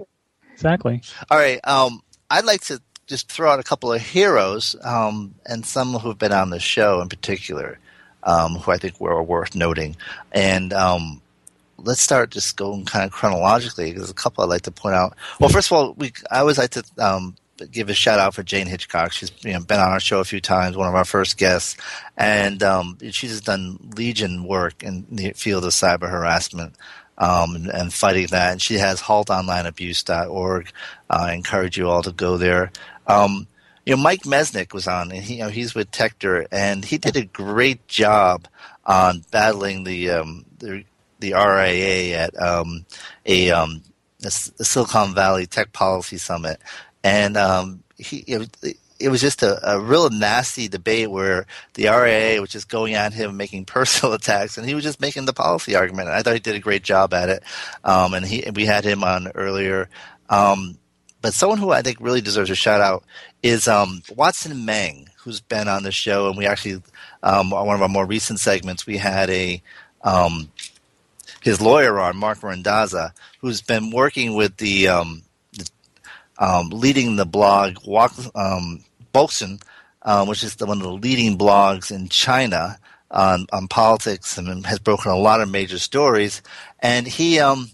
[0.54, 1.02] Exactly.
[1.30, 1.60] All right.
[1.66, 6.10] Um, I'd like to just throw out a couple of heroes, um, and some who
[6.10, 7.78] have been on the show in particular,
[8.24, 9.96] um, who I think were worth noting.
[10.32, 11.22] And um,
[11.78, 13.92] let's start just going kind of chronologically.
[13.92, 15.16] There's a couple I'd like to point out.
[15.40, 17.36] Well, first of all, we I always like to um,
[17.72, 19.12] give a shout out for Jane Hitchcock.
[19.12, 21.78] She's you know, been on our show a few times, one of our first guests,
[22.18, 26.76] and um, she's done legion work in the field of cyber harassment
[27.18, 28.54] um, and, and fighting that.
[28.54, 30.72] And she has haltonlineabuse.org.
[31.10, 32.72] Uh, I encourage you all to go there.
[33.08, 33.48] Um,
[33.86, 36.98] you know, Mike Masnick was on, and he, you know, he's with Techdirt, and he
[36.98, 38.48] did a great job
[38.86, 40.84] on battling the um, the,
[41.26, 42.86] the RIA at um,
[43.26, 43.82] a um,
[44.24, 46.60] S- Silicon Valley Tech Policy Summit,
[47.04, 52.40] and um, he it, it was just a, a real nasty debate where the RIA
[52.40, 55.76] was just going at him, making personal attacks, and he was just making the policy
[55.76, 56.08] argument.
[56.08, 57.44] And I thought he did a great job at it,
[57.84, 59.90] um, and he we had him on earlier.
[60.30, 60.78] Um,
[61.22, 63.04] but someone who I think really deserves a shout out
[63.42, 66.84] is um, Watson Meng, who's been on the show, and we actually
[67.24, 69.62] um, on one of our more recent segments we had a
[70.04, 70.52] um,
[71.46, 75.22] his lawyer on Marc Randazza, who's been working with the, um,
[76.40, 79.62] um, leading the blog Walk um, Boxun,
[80.02, 82.80] uh, which is the, one of the leading blogs in China
[83.12, 86.42] on, on politics, and has broken a lot of major stories.
[86.80, 87.70] And he um,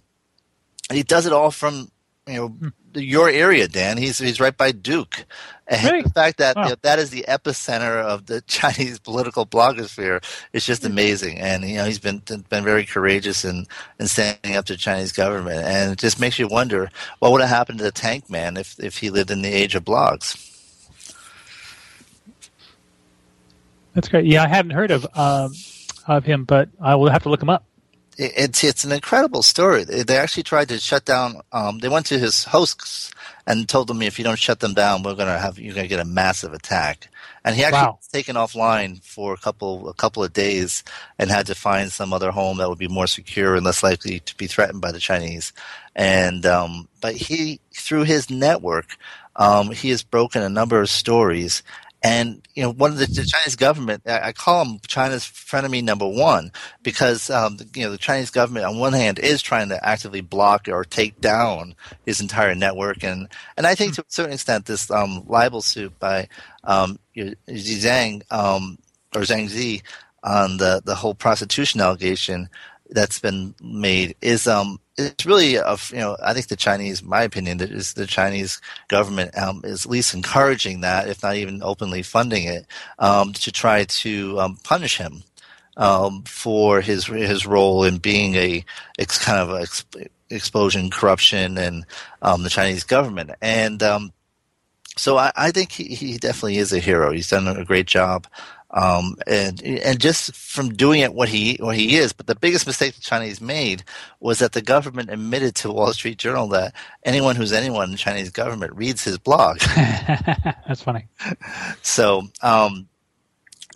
[0.92, 1.90] he does it all from
[2.28, 3.98] you know your area, Dan.
[3.98, 5.26] He's he's right by Duke,
[5.68, 10.24] and the fact that you know, that is the epicenter of the Chinese political blogosphere
[10.54, 11.40] is just amazing.
[11.40, 13.66] And you know he's been been very courageous in
[14.00, 17.42] in standing up to the Chinese government, and it just makes you wonder what would
[17.42, 20.48] have happened to the Tank Man if if he lived in the age of blogs.
[23.94, 24.26] That's great.
[24.26, 25.54] Yeah, I hadn't heard of um,
[26.08, 27.66] of him, but I will have to look him up.
[28.18, 29.84] It- It's it's an incredible story.
[29.84, 31.42] They they actually tried to shut down.
[31.52, 33.12] Um, they went to his hosts
[33.48, 36.00] and told them if you don't shut them down, we're gonna have you're gonna get
[36.00, 37.08] a massive attack.
[37.44, 37.98] And he actually Wow.
[38.00, 40.84] was taken offline for a couple a couple of days
[41.18, 44.20] and had to find some other home that would be more secure and less likely
[44.20, 45.54] to be threatened by the Chinese.
[45.96, 48.98] And um, but he through his network,
[49.38, 51.64] um, he has broken a number of stories.
[52.04, 55.84] And you know, one of the, the Chinese government, I, I call him China's frenemy
[55.84, 59.70] number one because um, the, you know the Chinese government, on one hand, is trying
[59.70, 64.06] to actively block or take down his entire network, and and I think to a
[64.08, 66.28] certain extent, this um, libel suit by
[66.64, 68.80] um, Zhang um,
[69.16, 69.84] or Zhang Zi
[70.24, 72.50] on the the whole prostitution allegation
[72.92, 77.24] that's been made is um it's really of you know I think the Chinese, my
[77.24, 82.04] opinion, is the Chinese government um, is at least encouraging that, if not even openly
[82.04, 82.68] funding it,
[83.00, 85.24] um, to try to um, punish him
[85.78, 88.66] um, for his his role in being a
[89.00, 89.86] ex, kind of a ex,
[90.30, 91.86] exposing corruption and
[92.22, 93.82] um, the Chinese government and.
[93.84, 94.14] Um,
[94.98, 97.12] so I, I think he, he definitely is a hero.
[97.12, 98.28] He's done a great job,
[98.74, 102.14] um, and and just from doing it what he what he is.
[102.14, 103.84] But the biggest mistake the Chinese made
[104.20, 107.98] was that the government admitted to Wall Street Journal that anyone who's anyone in the
[107.98, 109.60] Chinese government reads his blog.
[109.76, 111.08] That's funny.
[111.82, 112.88] so um,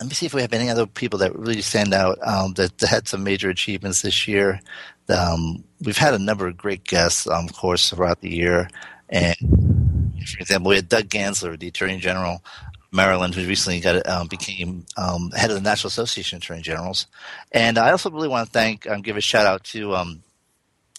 [0.00, 2.78] let me see if we have any other people that really stand out um, that,
[2.78, 4.60] that had some major achievements this year.
[5.08, 8.68] Um, we've had a number of great guests, um, of course, throughout the year,
[9.08, 9.36] and
[10.26, 12.42] for example, we had Doug Gansler, the Attorney General
[12.92, 17.06] Maryland, who recently got um, became um, head of the National Association of Attorney Generals.
[17.52, 20.22] And I also really want to thank, um, give a shout out to um,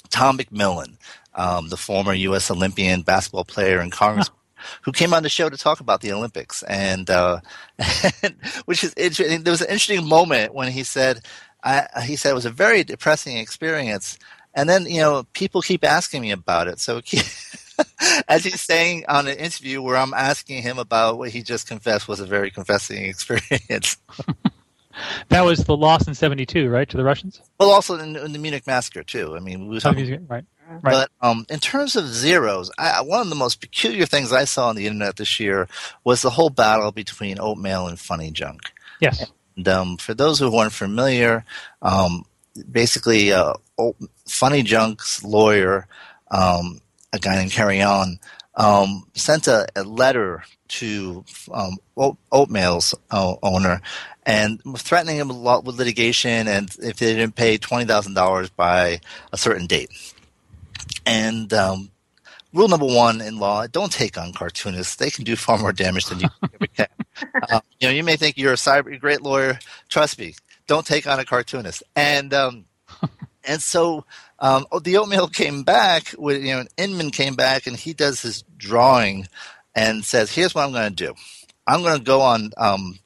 [0.10, 0.98] Tom McMillan,
[1.36, 2.52] um, the former U.S.
[2.52, 4.36] Olympian basketball player and Congressman.
[4.82, 7.42] Who came on the show to talk about the Olympics, and, uh,
[8.66, 9.44] which is interesting.
[9.44, 11.22] There was an interesting moment when he said,
[11.64, 14.18] I, he said it was a very depressing experience,
[14.56, 17.02] and then you know people keep asking me about it, so
[18.28, 22.08] as he's saying on an interview where I'm asking him about what he just confessed
[22.08, 23.98] was a very confessing experience.
[25.30, 27.40] That was the loss in '72, right, to the Russians.
[27.60, 29.36] well, also in, in the Munich massacre too.
[29.36, 30.82] I mean, we were Oh, talking, right, right.
[30.82, 34.70] but um, in terms of zeros, I, one of the most peculiar things I saw
[34.70, 35.68] on the internet this year
[36.04, 38.62] was the whole battle between Oatmeal and Funny Junk.
[39.00, 39.24] Yes.
[39.56, 41.46] And, um, for those who weren't familiar,
[41.84, 42.26] um,
[42.72, 43.54] basically, uh,
[44.28, 45.88] Funny Junk's lawyer,
[46.32, 46.82] um,
[47.14, 48.20] a guy named Carreon,
[48.56, 51.78] um, sent a, a, letter to um,
[52.32, 53.82] Oatmeal's uh, owner
[54.26, 59.00] and threatening him a lot with litigation and if they didn't pay $20,000 by
[59.32, 59.90] a certain date.
[61.06, 61.92] And um,
[62.54, 64.96] rule number one in law: don't take on cartoonists.
[64.96, 66.30] They can do far more damage than you
[66.76, 66.88] can.
[67.50, 69.60] uh, you know, you may think you're a cyber great lawyer.
[69.90, 70.36] Trust me,
[70.68, 71.84] don't take on a cartoonist.
[71.96, 72.66] And um,
[73.48, 74.06] and so
[74.40, 78.22] um, oh, the oatmeal came back with you know, Inman came back and he does
[78.22, 79.28] his drawing
[79.76, 81.14] and says, "Here's what I'm going to do.
[81.66, 83.00] I'm going to go on." Um,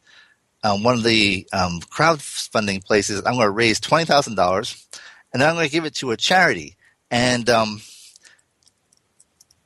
[0.64, 4.88] um, one of the um, crowdfunding places, I'm going to raise twenty thousand dollars,
[5.34, 6.76] and then I'm going to give it to a charity.
[7.10, 7.82] And um,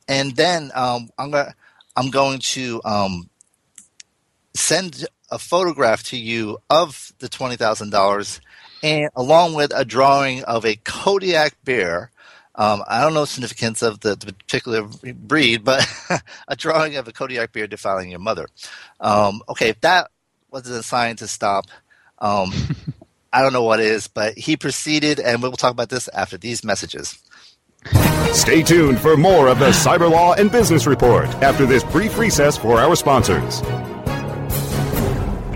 [0.08, 1.52] and then um, I'm going
[1.96, 3.30] I'm going to um,
[4.54, 8.40] send a photograph to you of the twenty thousand dollars,
[8.82, 12.10] and along with a drawing of a Kodiak bear.
[12.54, 15.86] Um, I don't know the significance of the, the particular breed, but
[16.48, 18.46] a drawing of a Kodiak bear defiling your mother.
[18.98, 20.10] Um, okay, if that
[20.50, 21.66] wasn't a sign to stop,
[22.18, 22.52] um,
[23.32, 26.64] I don't know what is, but he proceeded, and we'll talk about this after these
[26.64, 27.18] messages.
[28.32, 32.56] Stay tuned for more of the Cyber Law and Business Report after this brief recess
[32.56, 33.62] for our sponsors.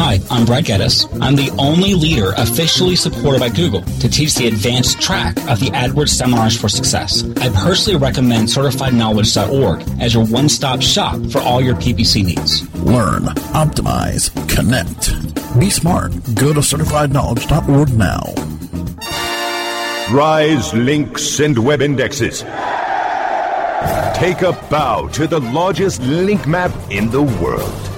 [0.00, 1.08] Hi, I'm Brad Geddes.
[1.20, 5.70] I'm the only leader officially supported by Google to teach the advanced track of the
[5.70, 7.24] AdWords Seminars for Success.
[7.38, 12.72] I personally recommend CertifiedKnowledge.org as your one-stop shop for all your PPC needs.
[12.76, 15.58] Learn, optimize, connect.
[15.58, 16.12] Be smart.
[16.36, 18.22] Go to CertifiedKnowledge.org now.
[20.16, 22.42] Rise links and web indexes.
[24.14, 27.97] Take a bow to the largest link map in the world.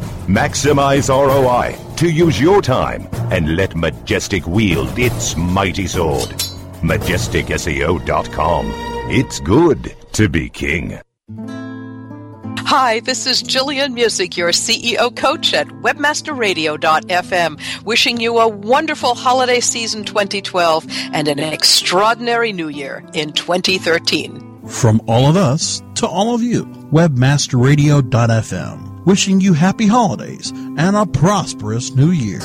[0.31, 6.29] Maximize ROI to use your time and let Majestic wield its mighty sword.
[6.79, 8.71] MajesticSEO.com.
[9.09, 10.97] It's good to be king.
[12.59, 19.59] Hi, this is Gillian Muessig, your CEO coach at WebmasterRadio.fm, wishing you a wonderful holiday
[19.59, 24.65] season 2012 and an extraordinary new year in 2013.
[24.69, 26.63] From all of us to all of you,
[26.93, 32.41] WebmasterRadio.fm wishing you happy holidays and a prosperous new year.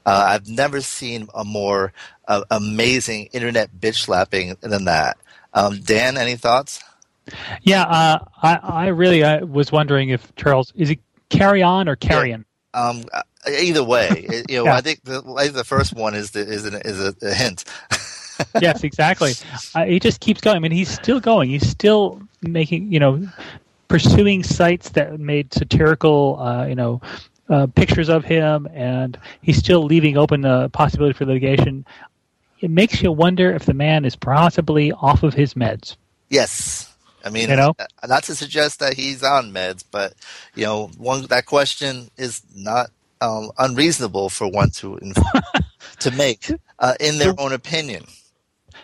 [0.05, 1.91] Uh, I've never seen a more
[2.27, 5.17] uh, amazing internet bitch slapping than that.
[5.53, 6.81] Um, Dan, any thoughts?
[7.61, 12.45] Yeah, uh, I, I, really was wondering if Charles is it carry on or carrion?
[12.73, 12.89] Yeah.
[12.89, 14.75] Um, uh, either way, you know, Yeah.
[14.75, 17.65] I think the, think the first one is the, is, an, is a, a hint.
[18.61, 19.33] yes, exactly.
[19.75, 20.57] Uh, he just keeps going.
[20.57, 21.49] I mean, he's still going.
[21.49, 23.25] He's still making, you know,
[23.91, 27.01] pursuing sites that made satirical, uh, you know,
[27.49, 31.85] uh, pictures of him, and he's still leaving open the possibility for litigation.
[32.61, 35.97] It makes you wonder if the man is possibly off of his meds.
[36.29, 36.95] Yes.
[37.25, 37.73] I mean, You know?
[37.77, 40.13] uh, not to suggest that he's on meds, but
[40.55, 44.97] you know, one that question is not um, unreasonable for one to
[45.99, 48.05] to make uh, in their own opinion.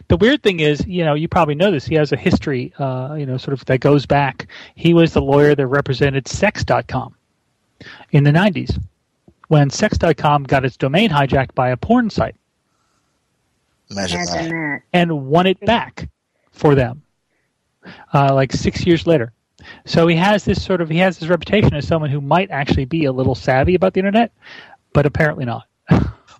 [0.10, 1.86] The weird thing is, you know, you probably know this.
[1.86, 4.48] He has a history, uh, you know, sort of that goes back.
[4.76, 7.16] He was the lawyer that represented Sex.com
[8.12, 8.82] in the 90s
[9.50, 12.36] when Sex.com got its domain hijacked by a porn site
[13.92, 14.82] Imagine Imagine that.
[14.94, 16.10] and won it back
[16.52, 17.04] for them,
[18.14, 19.32] uh, like six years later.
[19.86, 22.86] So he has this sort of he has this reputation as someone who might actually
[22.86, 24.32] be a little savvy about the internet,
[24.94, 25.68] but apparently not.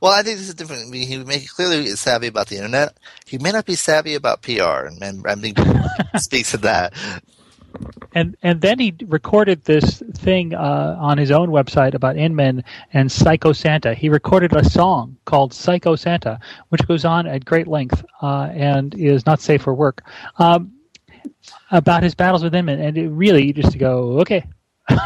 [0.02, 0.94] Well, I think this is different.
[0.94, 2.98] He may clearly is savvy about the internet.
[3.26, 5.58] He may not be savvy about PR, and, and I think
[6.18, 6.94] speaks to that.
[8.14, 13.12] and and then he recorded this thing uh, on his own website about Inman and
[13.12, 13.94] Psycho Santa.
[13.94, 16.40] He recorded a song called Psycho Santa,
[16.70, 20.04] which goes on at great length uh, and is not safe for work.
[20.38, 20.74] Um,
[21.72, 24.46] about his battles with Inman, and it really you just go, okay,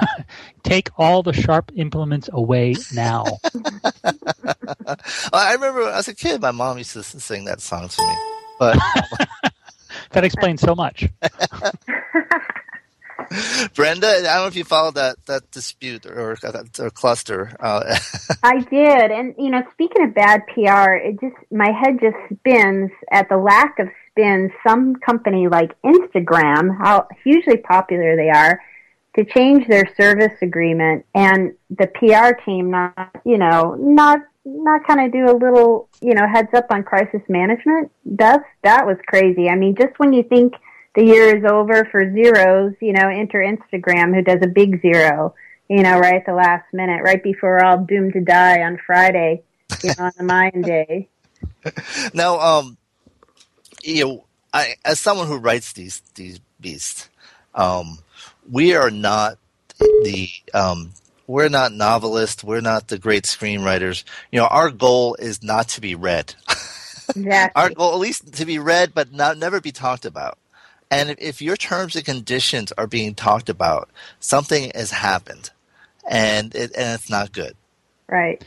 [0.64, 3.26] take all the sharp implements away now.
[5.34, 8.02] I remember when I was a kid, my mom used to sing that song to
[8.02, 8.16] me.
[8.60, 8.78] But
[10.12, 11.08] that explains so much.
[13.76, 16.38] Brenda, I don't know if you followed that that dispute or
[16.80, 17.56] or cluster.
[17.60, 17.98] Uh,
[18.44, 22.92] I did, and you know, speaking of bad PR, it just my head just spins
[23.10, 24.52] at the lack of spin.
[24.68, 28.62] Some company like Instagram, how hugely popular they are,
[29.16, 35.05] to change their service agreement, and the PR team not, you know, not not kind
[35.05, 37.91] of do a little, you know, heads up on crisis management.
[38.05, 39.49] That's that was crazy.
[39.49, 40.53] I mean, just when you think
[40.95, 45.34] the year is over for zeros, you know, enter Instagram who does a big zero,
[45.70, 48.80] you know, right at the last minute, right before we're all doomed to die on
[48.86, 49.43] Friday,
[49.84, 51.07] you know, on the Mayan day.
[52.14, 52.78] now, um,
[53.84, 57.09] you know, I as someone who writes these these beasts,
[57.55, 57.99] um,
[58.52, 59.38] we are not
[59.80, 60.91] the um,
[61.26, 62.43] we're not novelists.
[62.43, 64.04] We're not the great screenwriters.
[64.32, 66.36] You know, our goal is not to be read.
[67.14, 67.62] Exactly.
[67.62, 70.38] our goal, at least, to be read, but not never be talked about.
[70.89, 73.89] And if, if your terms and conditions are being talked about,
[74.22, 75.49] something has happened,
[76.10, 77.58] and it, and it's not good.
[78.08, 78.41] Right.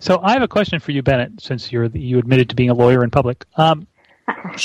[0.00, 2.70] So I have a question for you, Bennet, since you're the, you admitted to being
[2.70, 3.44] a lawyer in public.
[3.56, 3.86] Um,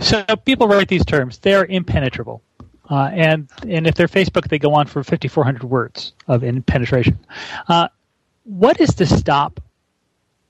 [0.00, 2.42] so people write these terms; they're impenetrable,
[2.92, 7.18] uh, and and if they're Facebook, they go on for 5,400 words of impenetration.
[7.66, 7.88] Uh,
[8.44, 9.60] what is to stop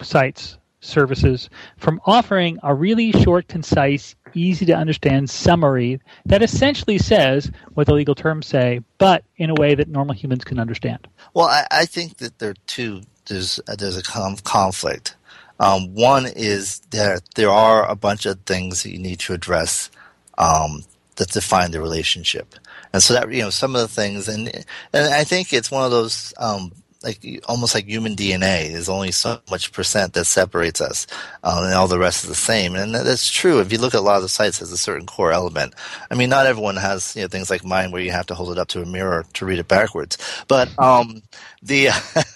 [0.03, 7.49] sites services from offering a really short, concise, easy to understand summary that essentially says
[7.75, 11.07] what the legal terms say, but in a way that normal humans can understand?
[11.35, 13.03] Well, I, I think that there are two.
[13.27, 15.15] There's there's a conflict.
[15.61, 19.93] Um, one is that there are a bunch of things that you need to address
[20.39, 20.83] um,
[21.17, 22.55] that define the relationship,
[22.93, 24.49] and so that you know some of the things, and
[24.93, 28.73] and I think it's one of those um, like almost like human DNA.
[28.73, 31.07] There's only so much percent that separates us,
[31.43, 32.75] um, and all the rest is the same.
[32.75, 33.61] And that's true.
[33.61, 35.75] If you look at a lot of the sites, has a certain core element.
[36.11, 38.53] I mean, not everyone has you know things like mine where you have to hold
[38.53, 40.19] it up to a mirror to read it backwards.
[40.49, 41.23] But um,
[41.63, 41.87] the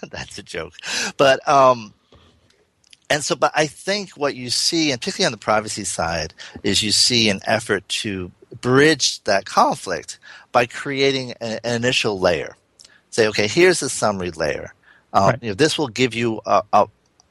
[0.11, 0.75] that's a joke.
[1.17, 1.95] But um,
[3.09, 6.83] and so, but I think what you see, and particularly on the privacy side, is
[6.83, 10.19] you see an effort to bridge that conflict
[10.53, 12.57] by creating a- an initial layer.
[13.11, 14.75] Say, okay, here's the summary layer.
[15.13, 16.87] Um, you know, this will give you a, a,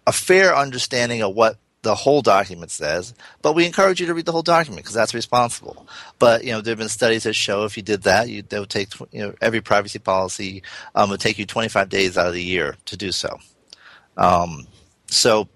[0.08, 3.14] a fair understanding of what the whole document says,
[3.44, 5.86] but we encourage you to read the whole document because that's responsible.
[6.18, 8.60] But you know, there have been studies that show if you did that, you, that
[8.60, 10.64] would take you know every privacy policy
[10.96, 13.38] um, would take you 25 days out of the year to do so.
[14.18, 14.66] Um,
[15.08, 15.48] so,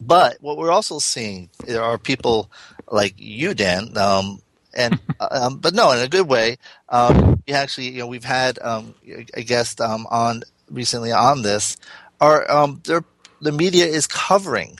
[0.00, 2.48] but what we're also seeing there are people
[2.90, 4.40] like you, Dan, um,
[4.74, 6.56] and um, but no, in a good way.
[6.88, 8.94] Um, you actually, you know, we've had um,
[9.34, 11.76] a guest um, on recently on this.
[12.20, 13.04] Are um, there,
[13.40, 14.78] the media is covering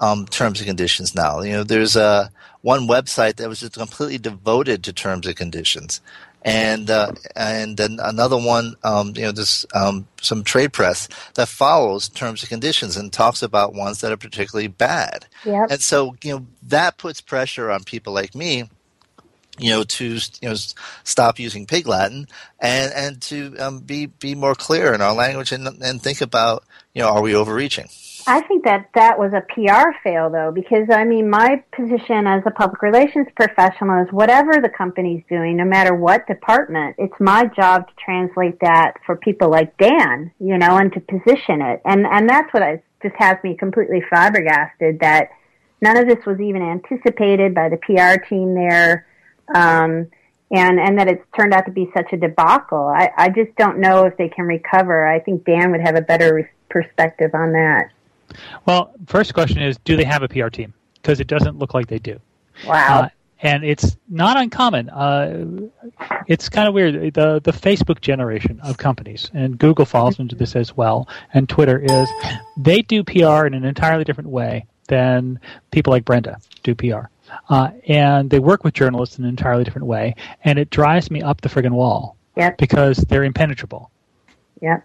[0.00, 1.40] um, terms and conditions now?
[1.40, 2.30] You know, there's a
[2.62, 6.00] one website that was just completely devoted to terms and conditions,
[6.42, 11.48] and uh, and then another one, um, you know, there's um, some trade press that
[11.48, 15.26] follows terms and conditions and talks about ones that are particularly bad.
[15.44, 15.70] Yep.
[15.70, 18.68] And so, you know, that puts pressure on people like me
[19.58, 20.54] you know, to you know
[21.04, 22.26] stop using Pig Latin
[22.60, 26.64] and and to um, be be more clear in our language and and think about
[26.94, 27.88] you know are we overreaching?
[28.28, 32.42] I think that that was a PR fail, though, because I mean, my position as
[32.44, 37.46] a public relations professional is whatever the company's doing, no matter what department, it's my
[37.56, 41.80] job to translate that for people like Dan, you know, and to position it.
[41.86, 45.30] And and that's what I, just has me completely flabbergasted that
[45.80, 49.06] none of this was even anticipated by the PR team there.
[49.54, 50.08] Um,
[50.50, 52.88] and and that it's turned out to be such a debacle.
[52.88, 55.06] I, I just don't know if they can recover.
[55.06, 57.90] I think Dan would have a better re- perspective on that.
[58.66, 60.72] Well, first question is, do they have a PR team?
[60.94, 62.18] Because it doesn't look like they do.
[62.66, 63.02] Wow.
[63.02, 63.08] Uh,
[63.40, 64.90] and it's not uncommon.
[64.90, 65.70] Uh,
[66.26, 67.14] it's kind of weird.
[67.14, 71.78] The the Facebook generation of companies, and Google falls into this as well, and Twitter
[71.78, 72.08] is,
[72.56, 75.38] they do PR in an entirely different way than
[75.70, 77.06] people like Brenda do PR.
[77.48, 80.14] Uh, and they work with journalists in an entirely different way,
[80.44, 82.16] and it drives me up the friggin' wall.
[82.36, 82.58] Yep.
[82.58, 83.90] Because they're impenetrable.
[84.60, 84.84] Yep.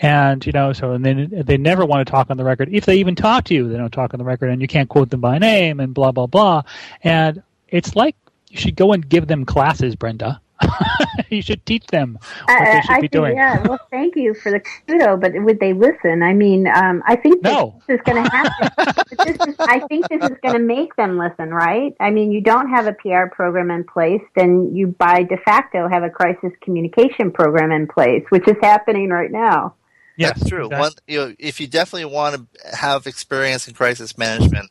[0.00, 2.68] And you know, so and then they never want to talk on the record.
[2.72, 4.88] If they even talk to you, they don't talk on the record, and you can't
[4.88, 6.62] quote them by name, and blah blah blah.
[7.02, 8.14] And it's like
[8.50, 10.40] you should go and give them classes, Brenda.
[11.30, 13.36] you should teach them what they should I, I be think, doing.
[13.36, 13.66] yeah.
[13.66, 16.22] Well, thank you for the kudo, but would they listen?
[16.22, 17.80] I mean, um, I think No.
[17.86, 19.04] this is going to happen.
[19.26, 21.94] this is, I think this is going to make them listen, right?
[22.00, 25.88] I mean, you don't have a PR program in place, then you by de facto
[25.88, 29.74] have a crisis communication program in place, which is happening right now.
[30.18, 30.68] Yes, That's true.
[30.70, 34.70] One, you know, if you definitely want to have experience in crisis management,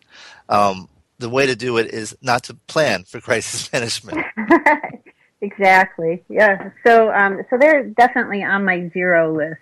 [0.50, 0.89] um,
[1.20, 4.26] the way to do it is not to plan for crisis management.
[5.46, 6.24] Exactly.
[6.30, 6.72] Yeah.
[6.86, 9.62] So, um, so they're definitely on my zero list.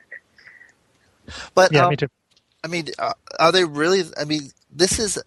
[1.54, 2.08] But Yeah, um, me too.
[2.64, 4.04] I mean, uh, are they really?
[4.18, 5.22] I mean, this is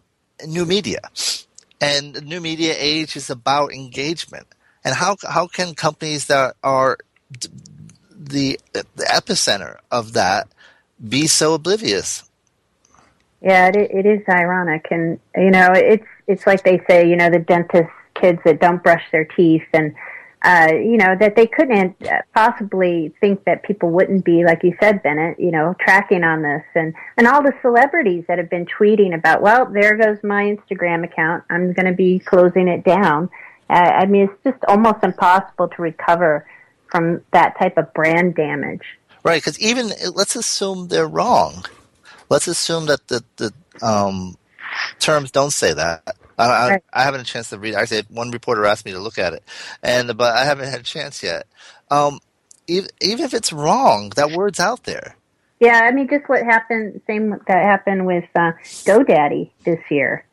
[0.47, 1.01] new media,
[1.81, 4.47] and the new media age is about engagement.
[4.85, 6.99] And how how can companies that are
[8.11, 10.49] the the epicenter of that
[11.07, 12.25] be so oblivious?
[13.43, 17.31] Yeah, it, it is ironic, and you know, it's it's like they say, you know,
[17.31, 19.95] the dentist kids that don't brush their teeth, and
[20.47, 24.77] uh, you know that they couldn't uh, possibly think that people wouldn't be, like you
[24.81, 28.65] said, Bennet, you know, tracking on this, and and all the celebrities that have been
[28.65, 33.29] tweeting about, well, there goes my Instagram account, I'm going to be closing it down.
[33.69, 36.47] Uh, I mean, it's just almost impossible to recover
[36.93, 38.85] from that type of brand damage.
[39.25, 41.65] Right, because even let's assume they're wrong.
[42.29, 43.53] Let's assume that the the
[43.85, 44.37] um,
[45.01, 46.17] terms don't say that.
[46.39, 47.75] I, I, I haven't had a chance to read.
[47.75, 47.77] it.
[47.77, 49.43] Actually, one reporter asked me to look at it,
[49.83, 51.47] and but I haven't had a chance yet.
[51.91, 52.21] Um,
[52.67, 55.17] even, even if it's wrong, that word's out there.
[55.61, 58.53] Yeah, I mean, just what happened, same that happened with uh,
[58.85, 60.27] GoDaddy this year,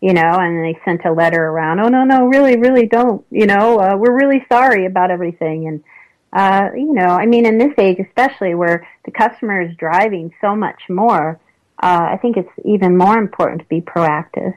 [0.00, 3.46] you know, and they sent a letter around, oh, no, no, really, really don't, you
[3.46, 5.68] know, uh, we're really sorry about everything.
[5.68, 5.84] And,
[6.32, 10.56] uh, you know, I mean, in this age, especially where the customer is driving so
[10.56, 11.38] much more,
[11.80, 14.54] uh, I think it's even more important to be proactive.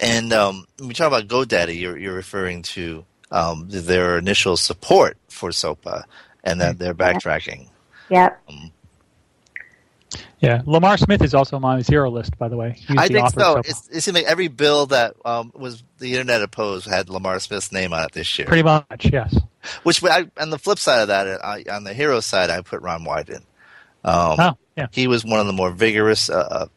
[0.00, 5.16] And um, when we talk about GoDaddy, you're, you're referring to um, their initial support
[5.28, 6.04] for SOPA
[6.44, 7.68] and that they're backtracking.
[8.10, 8.40] Yep.
[10.40, 12.76] Yeah, Lamar Smith is also on my zero list, by the way.
[12.86, 13.58] He's I the think so.
[13.58, 17.72] It's, it seemed like every bill that um, was the internet opposed had Lamar Smith's
[17.72, 18.46] name on it this year.
[18.46, 19.36] Pretty much, yes.
[19.82, 22.80] Which I, on the flip side of that, I, on the hero side, I put
[22.82, 23.42] Ron Wyden.
[24.04, 24.86] Um, Oh, yeah.
[24.92, 26.68] He was one of the more vigorous uh,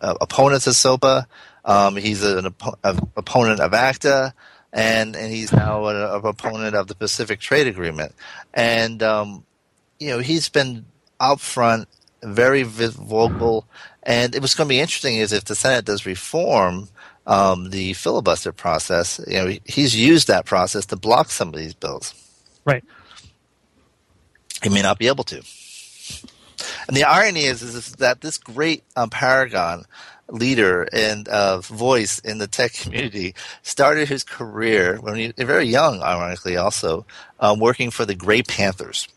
[0.00, 1.26] uh, opponents of SOPA.
[1.68, 2.52] Um, he's an
[2.82, 4.34] a, opponent of ACTA,
[4.72, 8.12] and and he's now an a opponent of the Pacific Trade Agreement.
[8.52, 9.44] And um,
[10.00, 10.86] you know, he's been
[11.20, 11.88] out front,
[12.22, 13.66] very vocal.
[14.02, 16.88] And it was going to be interesting is if the Senate does reform
[17.26, 19.20] um, the filibuster process.
[19.26, 22.14] You know, he's used that process to block some of these bills.
[22.64, 22.84] Right.
[24.62, 25.42] He may not be able to.
[26.88, 29.84] And the irony is, is, is that this great um, paragon
[30.28, 36.02] leader and uh, voice in the tech community started his career when he very young,
[36.02, 37.06] ironically, also
[37.40, 39.08] um, working for the Grey Panthers.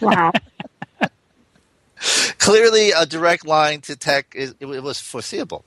[0.00, 0.32] Wow.
[2.38, 5.64] Clearly, a direct line to tech is it, it was foreseeable.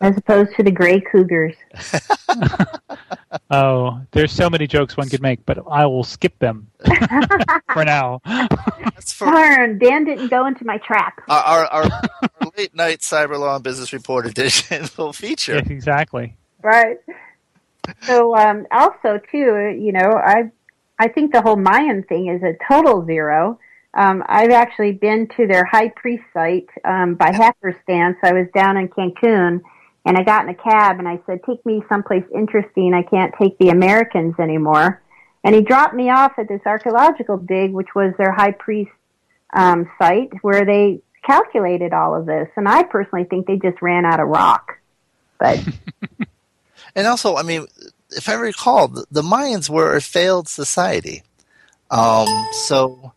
[0.00, 1.54] As opposed to the gray cougars.
[3.50, 6.70] Oh, there's so many jokes one could make, but I will skip them
[7.72, 8.20] for now.
[9.18, 11.20] Darn, Dan didn't go into my trap.
[11.28, 11.84] Our, our, our,
[12.40, 15.54] our late night cyber law and business report edition will feature.
[15.56, 16.36] Yes, exactly.
[16.62, 16.98] right
[18.02, 20.50] so um also too you know i
[20.98, 23.58] i think the whole mayan thing is a total zero
[23.94, 28.76] um i've actually been to their high priest site um by hackerstance i was down
[28.76, 29.60] in cancun
[30.04, 32.94] And I got in a cab and I said, take me someplace interesting.
[32.94, 35.02] I can't take the Americans anymore.
[35.44, 38.90] And he dropped me off at this archaeological dig, which was their high priest
[39.54, 42.48] um, site where they calculated all of this.
[42.56, 44.78] And I personally think they just ran out of rock.
[45.38, 45.62] But
[46.94, 47.66] and also, I mean,
[48.10, 51.22] if I recall, the, the Mayans were a failed society.
[51.90, 53.12] Um, so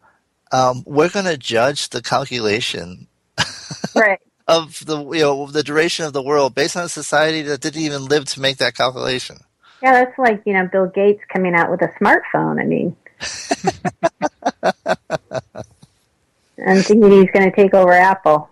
[0.51, 3.07] um, we're going to judge the calculation
[3.95, 4.19] right.
[4.47, 7.81] Of the you know the duration of the world based on a society that didn't
[7.81, 9.37] even live to make that calculation.
[9.81, 12.59] Yeah, that's like you know Bill Gates coming out with a smartphone.
[12.59, 12.95] I mean,
[16.65, 18.49] I'm thinking he's going to take over Apple.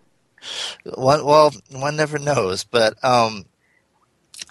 [0.96, 3.46] One, well, one never knows, but um,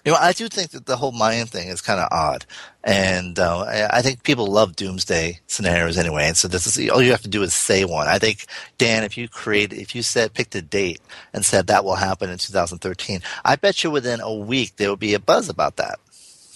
[0.04, 2.46] you know, I do think that the whole Mayan thing is kind of odd,
[2.82, 6.26] and uh, I think people love doomsday scenarios anyway.
[6.26, 8.08] And so this is all you have to do is say one.
[8.08, 8.46] I think
[8.78, 11.00] Dan, if you create, if you said picked a date
[11.34, 14.96] and said that will happen in 2013, I bet you within a week there will
[14.96, 15.98] be a buzz about that.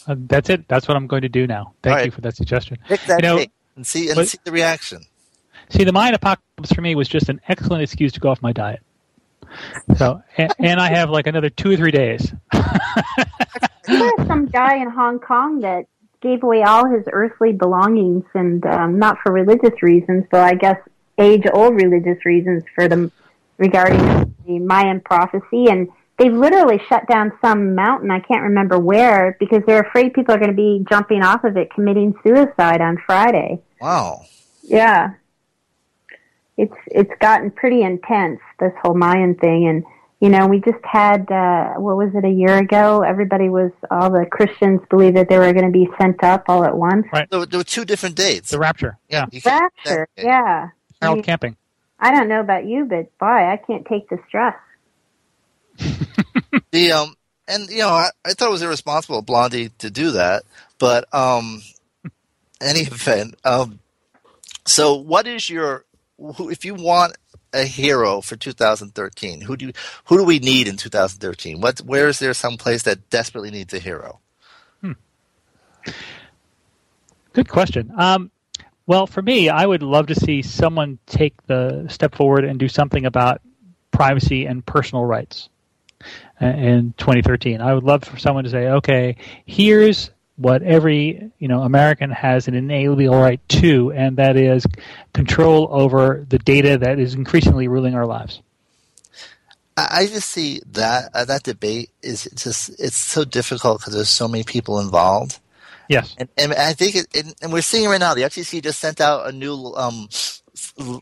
[0.07, 0.67] Uh, that's it.
[0.69, 1.75] That's what I'm going to do now.
[1.83, 2.07] Thank right.
[2.07, 2.79] you for that suggestion.
[2.89, 5.03] Pick that you know, date and see and but, see the reaction.
[5.71, 8.53] See, the Mayan apocalypse for me was just an excellent excuse to go off my
[8.53, 8.81] diet.
[9.97, 12.33] So, and, and I have like another two or three days.
[13.87, 15.87] There's some guy in Hong Kong that
[16.25, 20.79] gave away all his earthly belongings, and um, not for religious reasons, but I guess
[21.19, 23.13] age-old religious reasons for them
[23.59, 25.69] regarding the Mayan prophecy.
[25.69, 30.35] And they've literally shut down some mountain, I can't remember where, because they're afraid people
[30.35, 33.63] are going to be jumping off of it, committing suicide on Friday.
[33.81, 34.25] Wow.
[34.63, 35.15] Yeah
[36.57, 39.85] it's it's gotten pretty intense this whole Mayan thing and
[40.25, 43.03] you know we just had uh what was it a year ago?
[43.03, 46.65] Everybody was all the Christians believed that they were going to be sent up all
[46.65, 47.05] at once.
[47.13, 47.29] Right.
[47.29, 48.51] There, there were two different dates.
[48.51, 49.27] The rapture yeah.
[49.45, 50.69] Rapture yeah.
[51.03, 51.57] Harold I mean, Camping.
[52.01, 54.57] I don't know about you but boy I can't take the stress.
[56.71, 57.15] The um
[57.47, 60.45] and you know I, I thought it was irresponsible of Blondie to do that
[60.79, 61.63] but um
[62.63, 63.79] any event um
[64.65, 65.85] so what is your
[66.19, 67.17] if you want
[67.55, 69.73] a hero for 2013, who do you,
[70.07, 71.61] who do we need in 2013?
[71.61, 74.21] What where is there some place that desperately needs a hero?
[74.81, 74.93] Hmm.
[77.33, 77.93] Good question.
[77.97, 78.31] Um,
[78.87, 82.69] well, for me, I would love to see someone take the step forward and do
[82.69, 83.41] something about
[83.93, 85.49] privacy and personal rights
[86.43, 87.61] uh, in 2013.
[87.61, 92.49] I would love for someone to say, okay, here's what every you know American has
[92.49, 94.67] an inalienable right to, and that is
[95.13, 98.41] control over the data that is increasingly ruling our lives.
[99.77, 104.29] I just see that uh, that debate is just it's so difficult because there's so
[104.29, 105.41] many people involved.
[105.89, 108.79] Yes, and, and I think it, it, and we're seeing right now the FTC just
[108.79, 110.09] sent out a new um,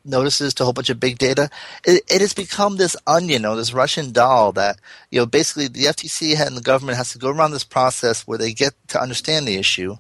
[0.05, 1.51] notices to a whole bunch of big data.
[1.85, 4.79] It, it, has become this onion or this Russian doll that
[5.11, 8.39] you know basically the FTC and the government has to go around this process where
[8.39, 9.97] they get to understand the issue,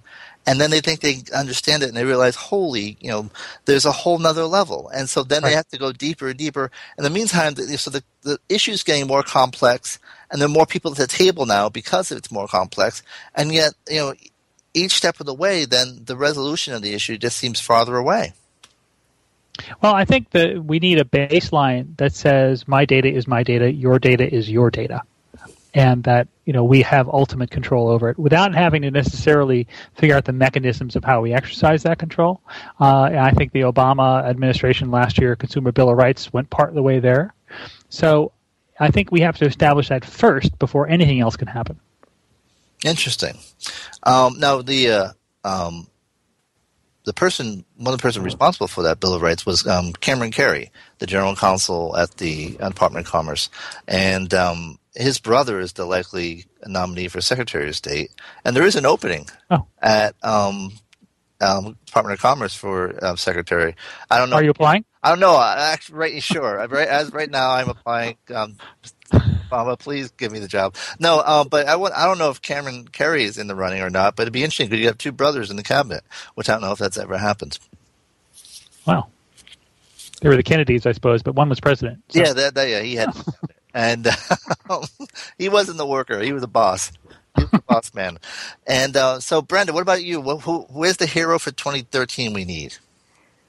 [0.47, 3.31] and then they think they understand it and they realize, holy, you know,
[3.65, 5.51] there's a whole nother level, and so then right.
[5.51, 6.71] they have to go deeper and deeper.
[6.99, 9.99] In the meantime, so the the issue is getting more complex,
[10.31, 13.03] and there are more people at the table now because it's more complex,
[13.35, 14.15] and yet you know.
[14.75, 18.33] Each step of the way, then the resolution of the issue just seems farther away.
[19.81, 23.71] Well, I think that we need a baseline that says my data is my data,
[23.71, 25.03] your data is your data,
[25.75, 30.17] and that you know we have ultimate control over it without having to necessarily figure
[30.17, 32.41] out the mechanisms of how we exercise that control.
[32.81, 36.75] Uh, I think the Obama administration last year, Consumer Bill of Rights, went part of
[36.75, 37.35] the way there.
[37.89, 38.33] So
[38.81, 41.79] I think we have to establish that first before anything else can happen.
[42.85, 43.39] Interesting.
[44.03, 45.09] Um, now the uh,
[45.45, 45.87] um,
[47.05, 50.31] the person, one of the person responsible for that Bill of Rights was um, Cameron
[50.31, 53.51] Kerry, the general counsel at the Department of Commerce,
[53.89, 58.11] and um, his brother is the likely nominee for Secretary of State,
[58.45, 59.67] and there is an opening oh.
[59.81, 60.73] at um,
[61.41, 63.75] um, Department of Commerce for um, Secretary.
[64.11, 64.37] I don't know.
[64.37, 64.85] Are you applying?
[65.03, 65.35] I don't know.
[65.35, 66.57] I, actually, right, sure.
[66.69, 68.17] right, as right now, I'm applying.
[69.53, 70.75] Obama, please give me the job.
[70.99, 73.91] No, uh, but I, I don't know if Cameron Kerry is in the running or
[73.91, 76.03] not, but it'd be interesting because you have two brothers in the cabinet,
[76.35, 77.59] which I don't know if that's ever happened.
[78.87, 79.09] Wow.
[80.21, 82.03] They were the Kennedys, I suppose, but one was president.
[82.09, 82.21] So.
[82.21, 83.11] Yeah, that, that, yeah, he had,
[83.75, 84.87] and uh,
[85.39, 86.93] he wasn't the worker; he was the boss.
[87.37, 88.19] He was the boss man.
[88.67, 90.23] And uh, so, Brenda, what about you?
[90.23, 92.77] Who, where's the hero for 2013 we need?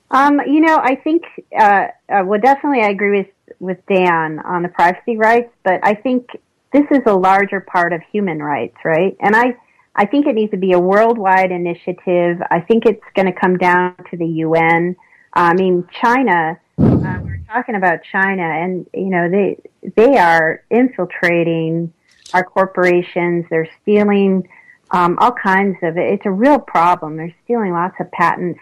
[0.10, 1.24] Um, you know, I think,
[1.58, 3.28] uh, uh, well, definitely I agree with,
[3.64, 6.28] with Dan on the privacy rights, but I think
[6.72, 9.16] this is a larger part of human rights, right?
[9.20, 9.56] And I,
[9.96, 12.42] I think it needs to be a worldwide initiative.
[12.52, 14.96] I think it's going to come down to the UN.
[15.34, 19.58] I mean, China, uh, we're talking about China and, you know, they,
[19.96, 21.94] they are infiltrating
[22.34, 23.46] our corporations.
[23.50, 24.48] They're stealing
[24.92, 26.14] um, all kinds of it.
[26.14, 27.18] It's a real problem.
[27.18, 28.60] They're stealing lots of patents,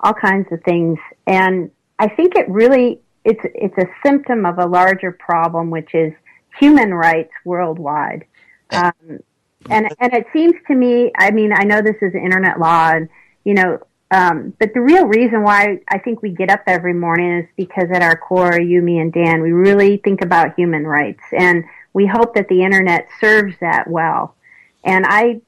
[0.00, 4.66] all kinds of things, and I think it really it's it's a symptom of a
[4.66, 6.12] larger problem, which is
[6.58, 8.24] human rights worldwide.
[8.70, 9.20] Um,
[9.68, 13.08] and and it seems to me, I mean, I know this is internet law, and
[13.44, 13.78] you know,
[14.10, 17.90] um, but the real reason why I think we get up every morning is because
[17.92, 22.06] at our core, you, me, and Dan, we really think about human rights, and we
[22.06, 24.34] hope that the internet serves that well.
[24.82, 25.42] And I,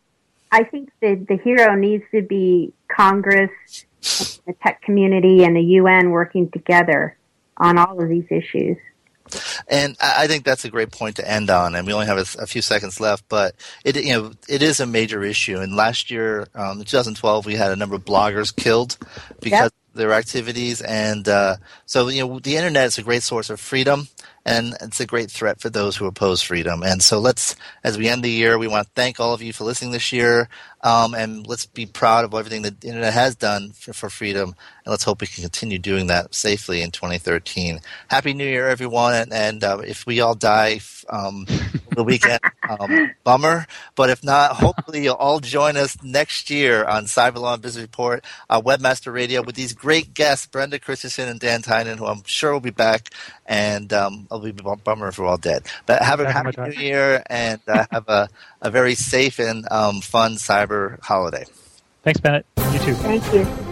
[0.50, 3.50] I think that the hero needs to be Congress,
[4.00, 7.16] the tech community, and the UN working together
[7.57, 8.76] on all of these issues.
[9.68, 11.74] And I think that's a great point to end on.
[11.74, 14.80] And we only have a, a few seconds left, but it you know it is
[14.80, 15.59] a major issue.
[15.59, 18.98] And last year, um, in 2012, we had a number of bloggers killed
[19.40, 19.66] because yep.
[19.66, 20.82] of their activities.
[20.82, 24.09] And uh, so you know the internet is a great source of freedom
[24.44, 26.82] and it's a great threat for those who oppose freedom.
[26.82, 29.53] And so let's, as we end the year, we want to thank all of you
[29.53, 30.48] for listening this year,
[30.83, 34.55] um, and let's be proud of everything that the internet has done for, for, freedom,
[34.85, 37.80] and let's hope we can continue doing that safely in 2013.
[38.09, 39.14] Happy New Year, everyone!
[39.14, 41.47] And, and uh, if we all die um,
[41.91, 43.66] the weekend, um, bummer.
[43.95, 47.83] But if not, hopefully you'll all join us next year on Cyber Law and Business
[47.83, 52.22] Report, uh, Webmaster Radio, with these great guests, Brenda Christensen and Dan Tynan, who I'm
[52.24, 53.11] sure will be back.
[53.47, 55.66] And um, I'll be a bummer if we're all dead.
[55.87, 58.28] But have a happy New Year and uh, have a,
[58.62, 60.71] a very safe and um, fun cyber
[61.02, 61.44] holiday.
[62.02, 62.44] Thanks, Bennet.
[62.72, 62.94] You too.
[62.94, 63.71] Thank you.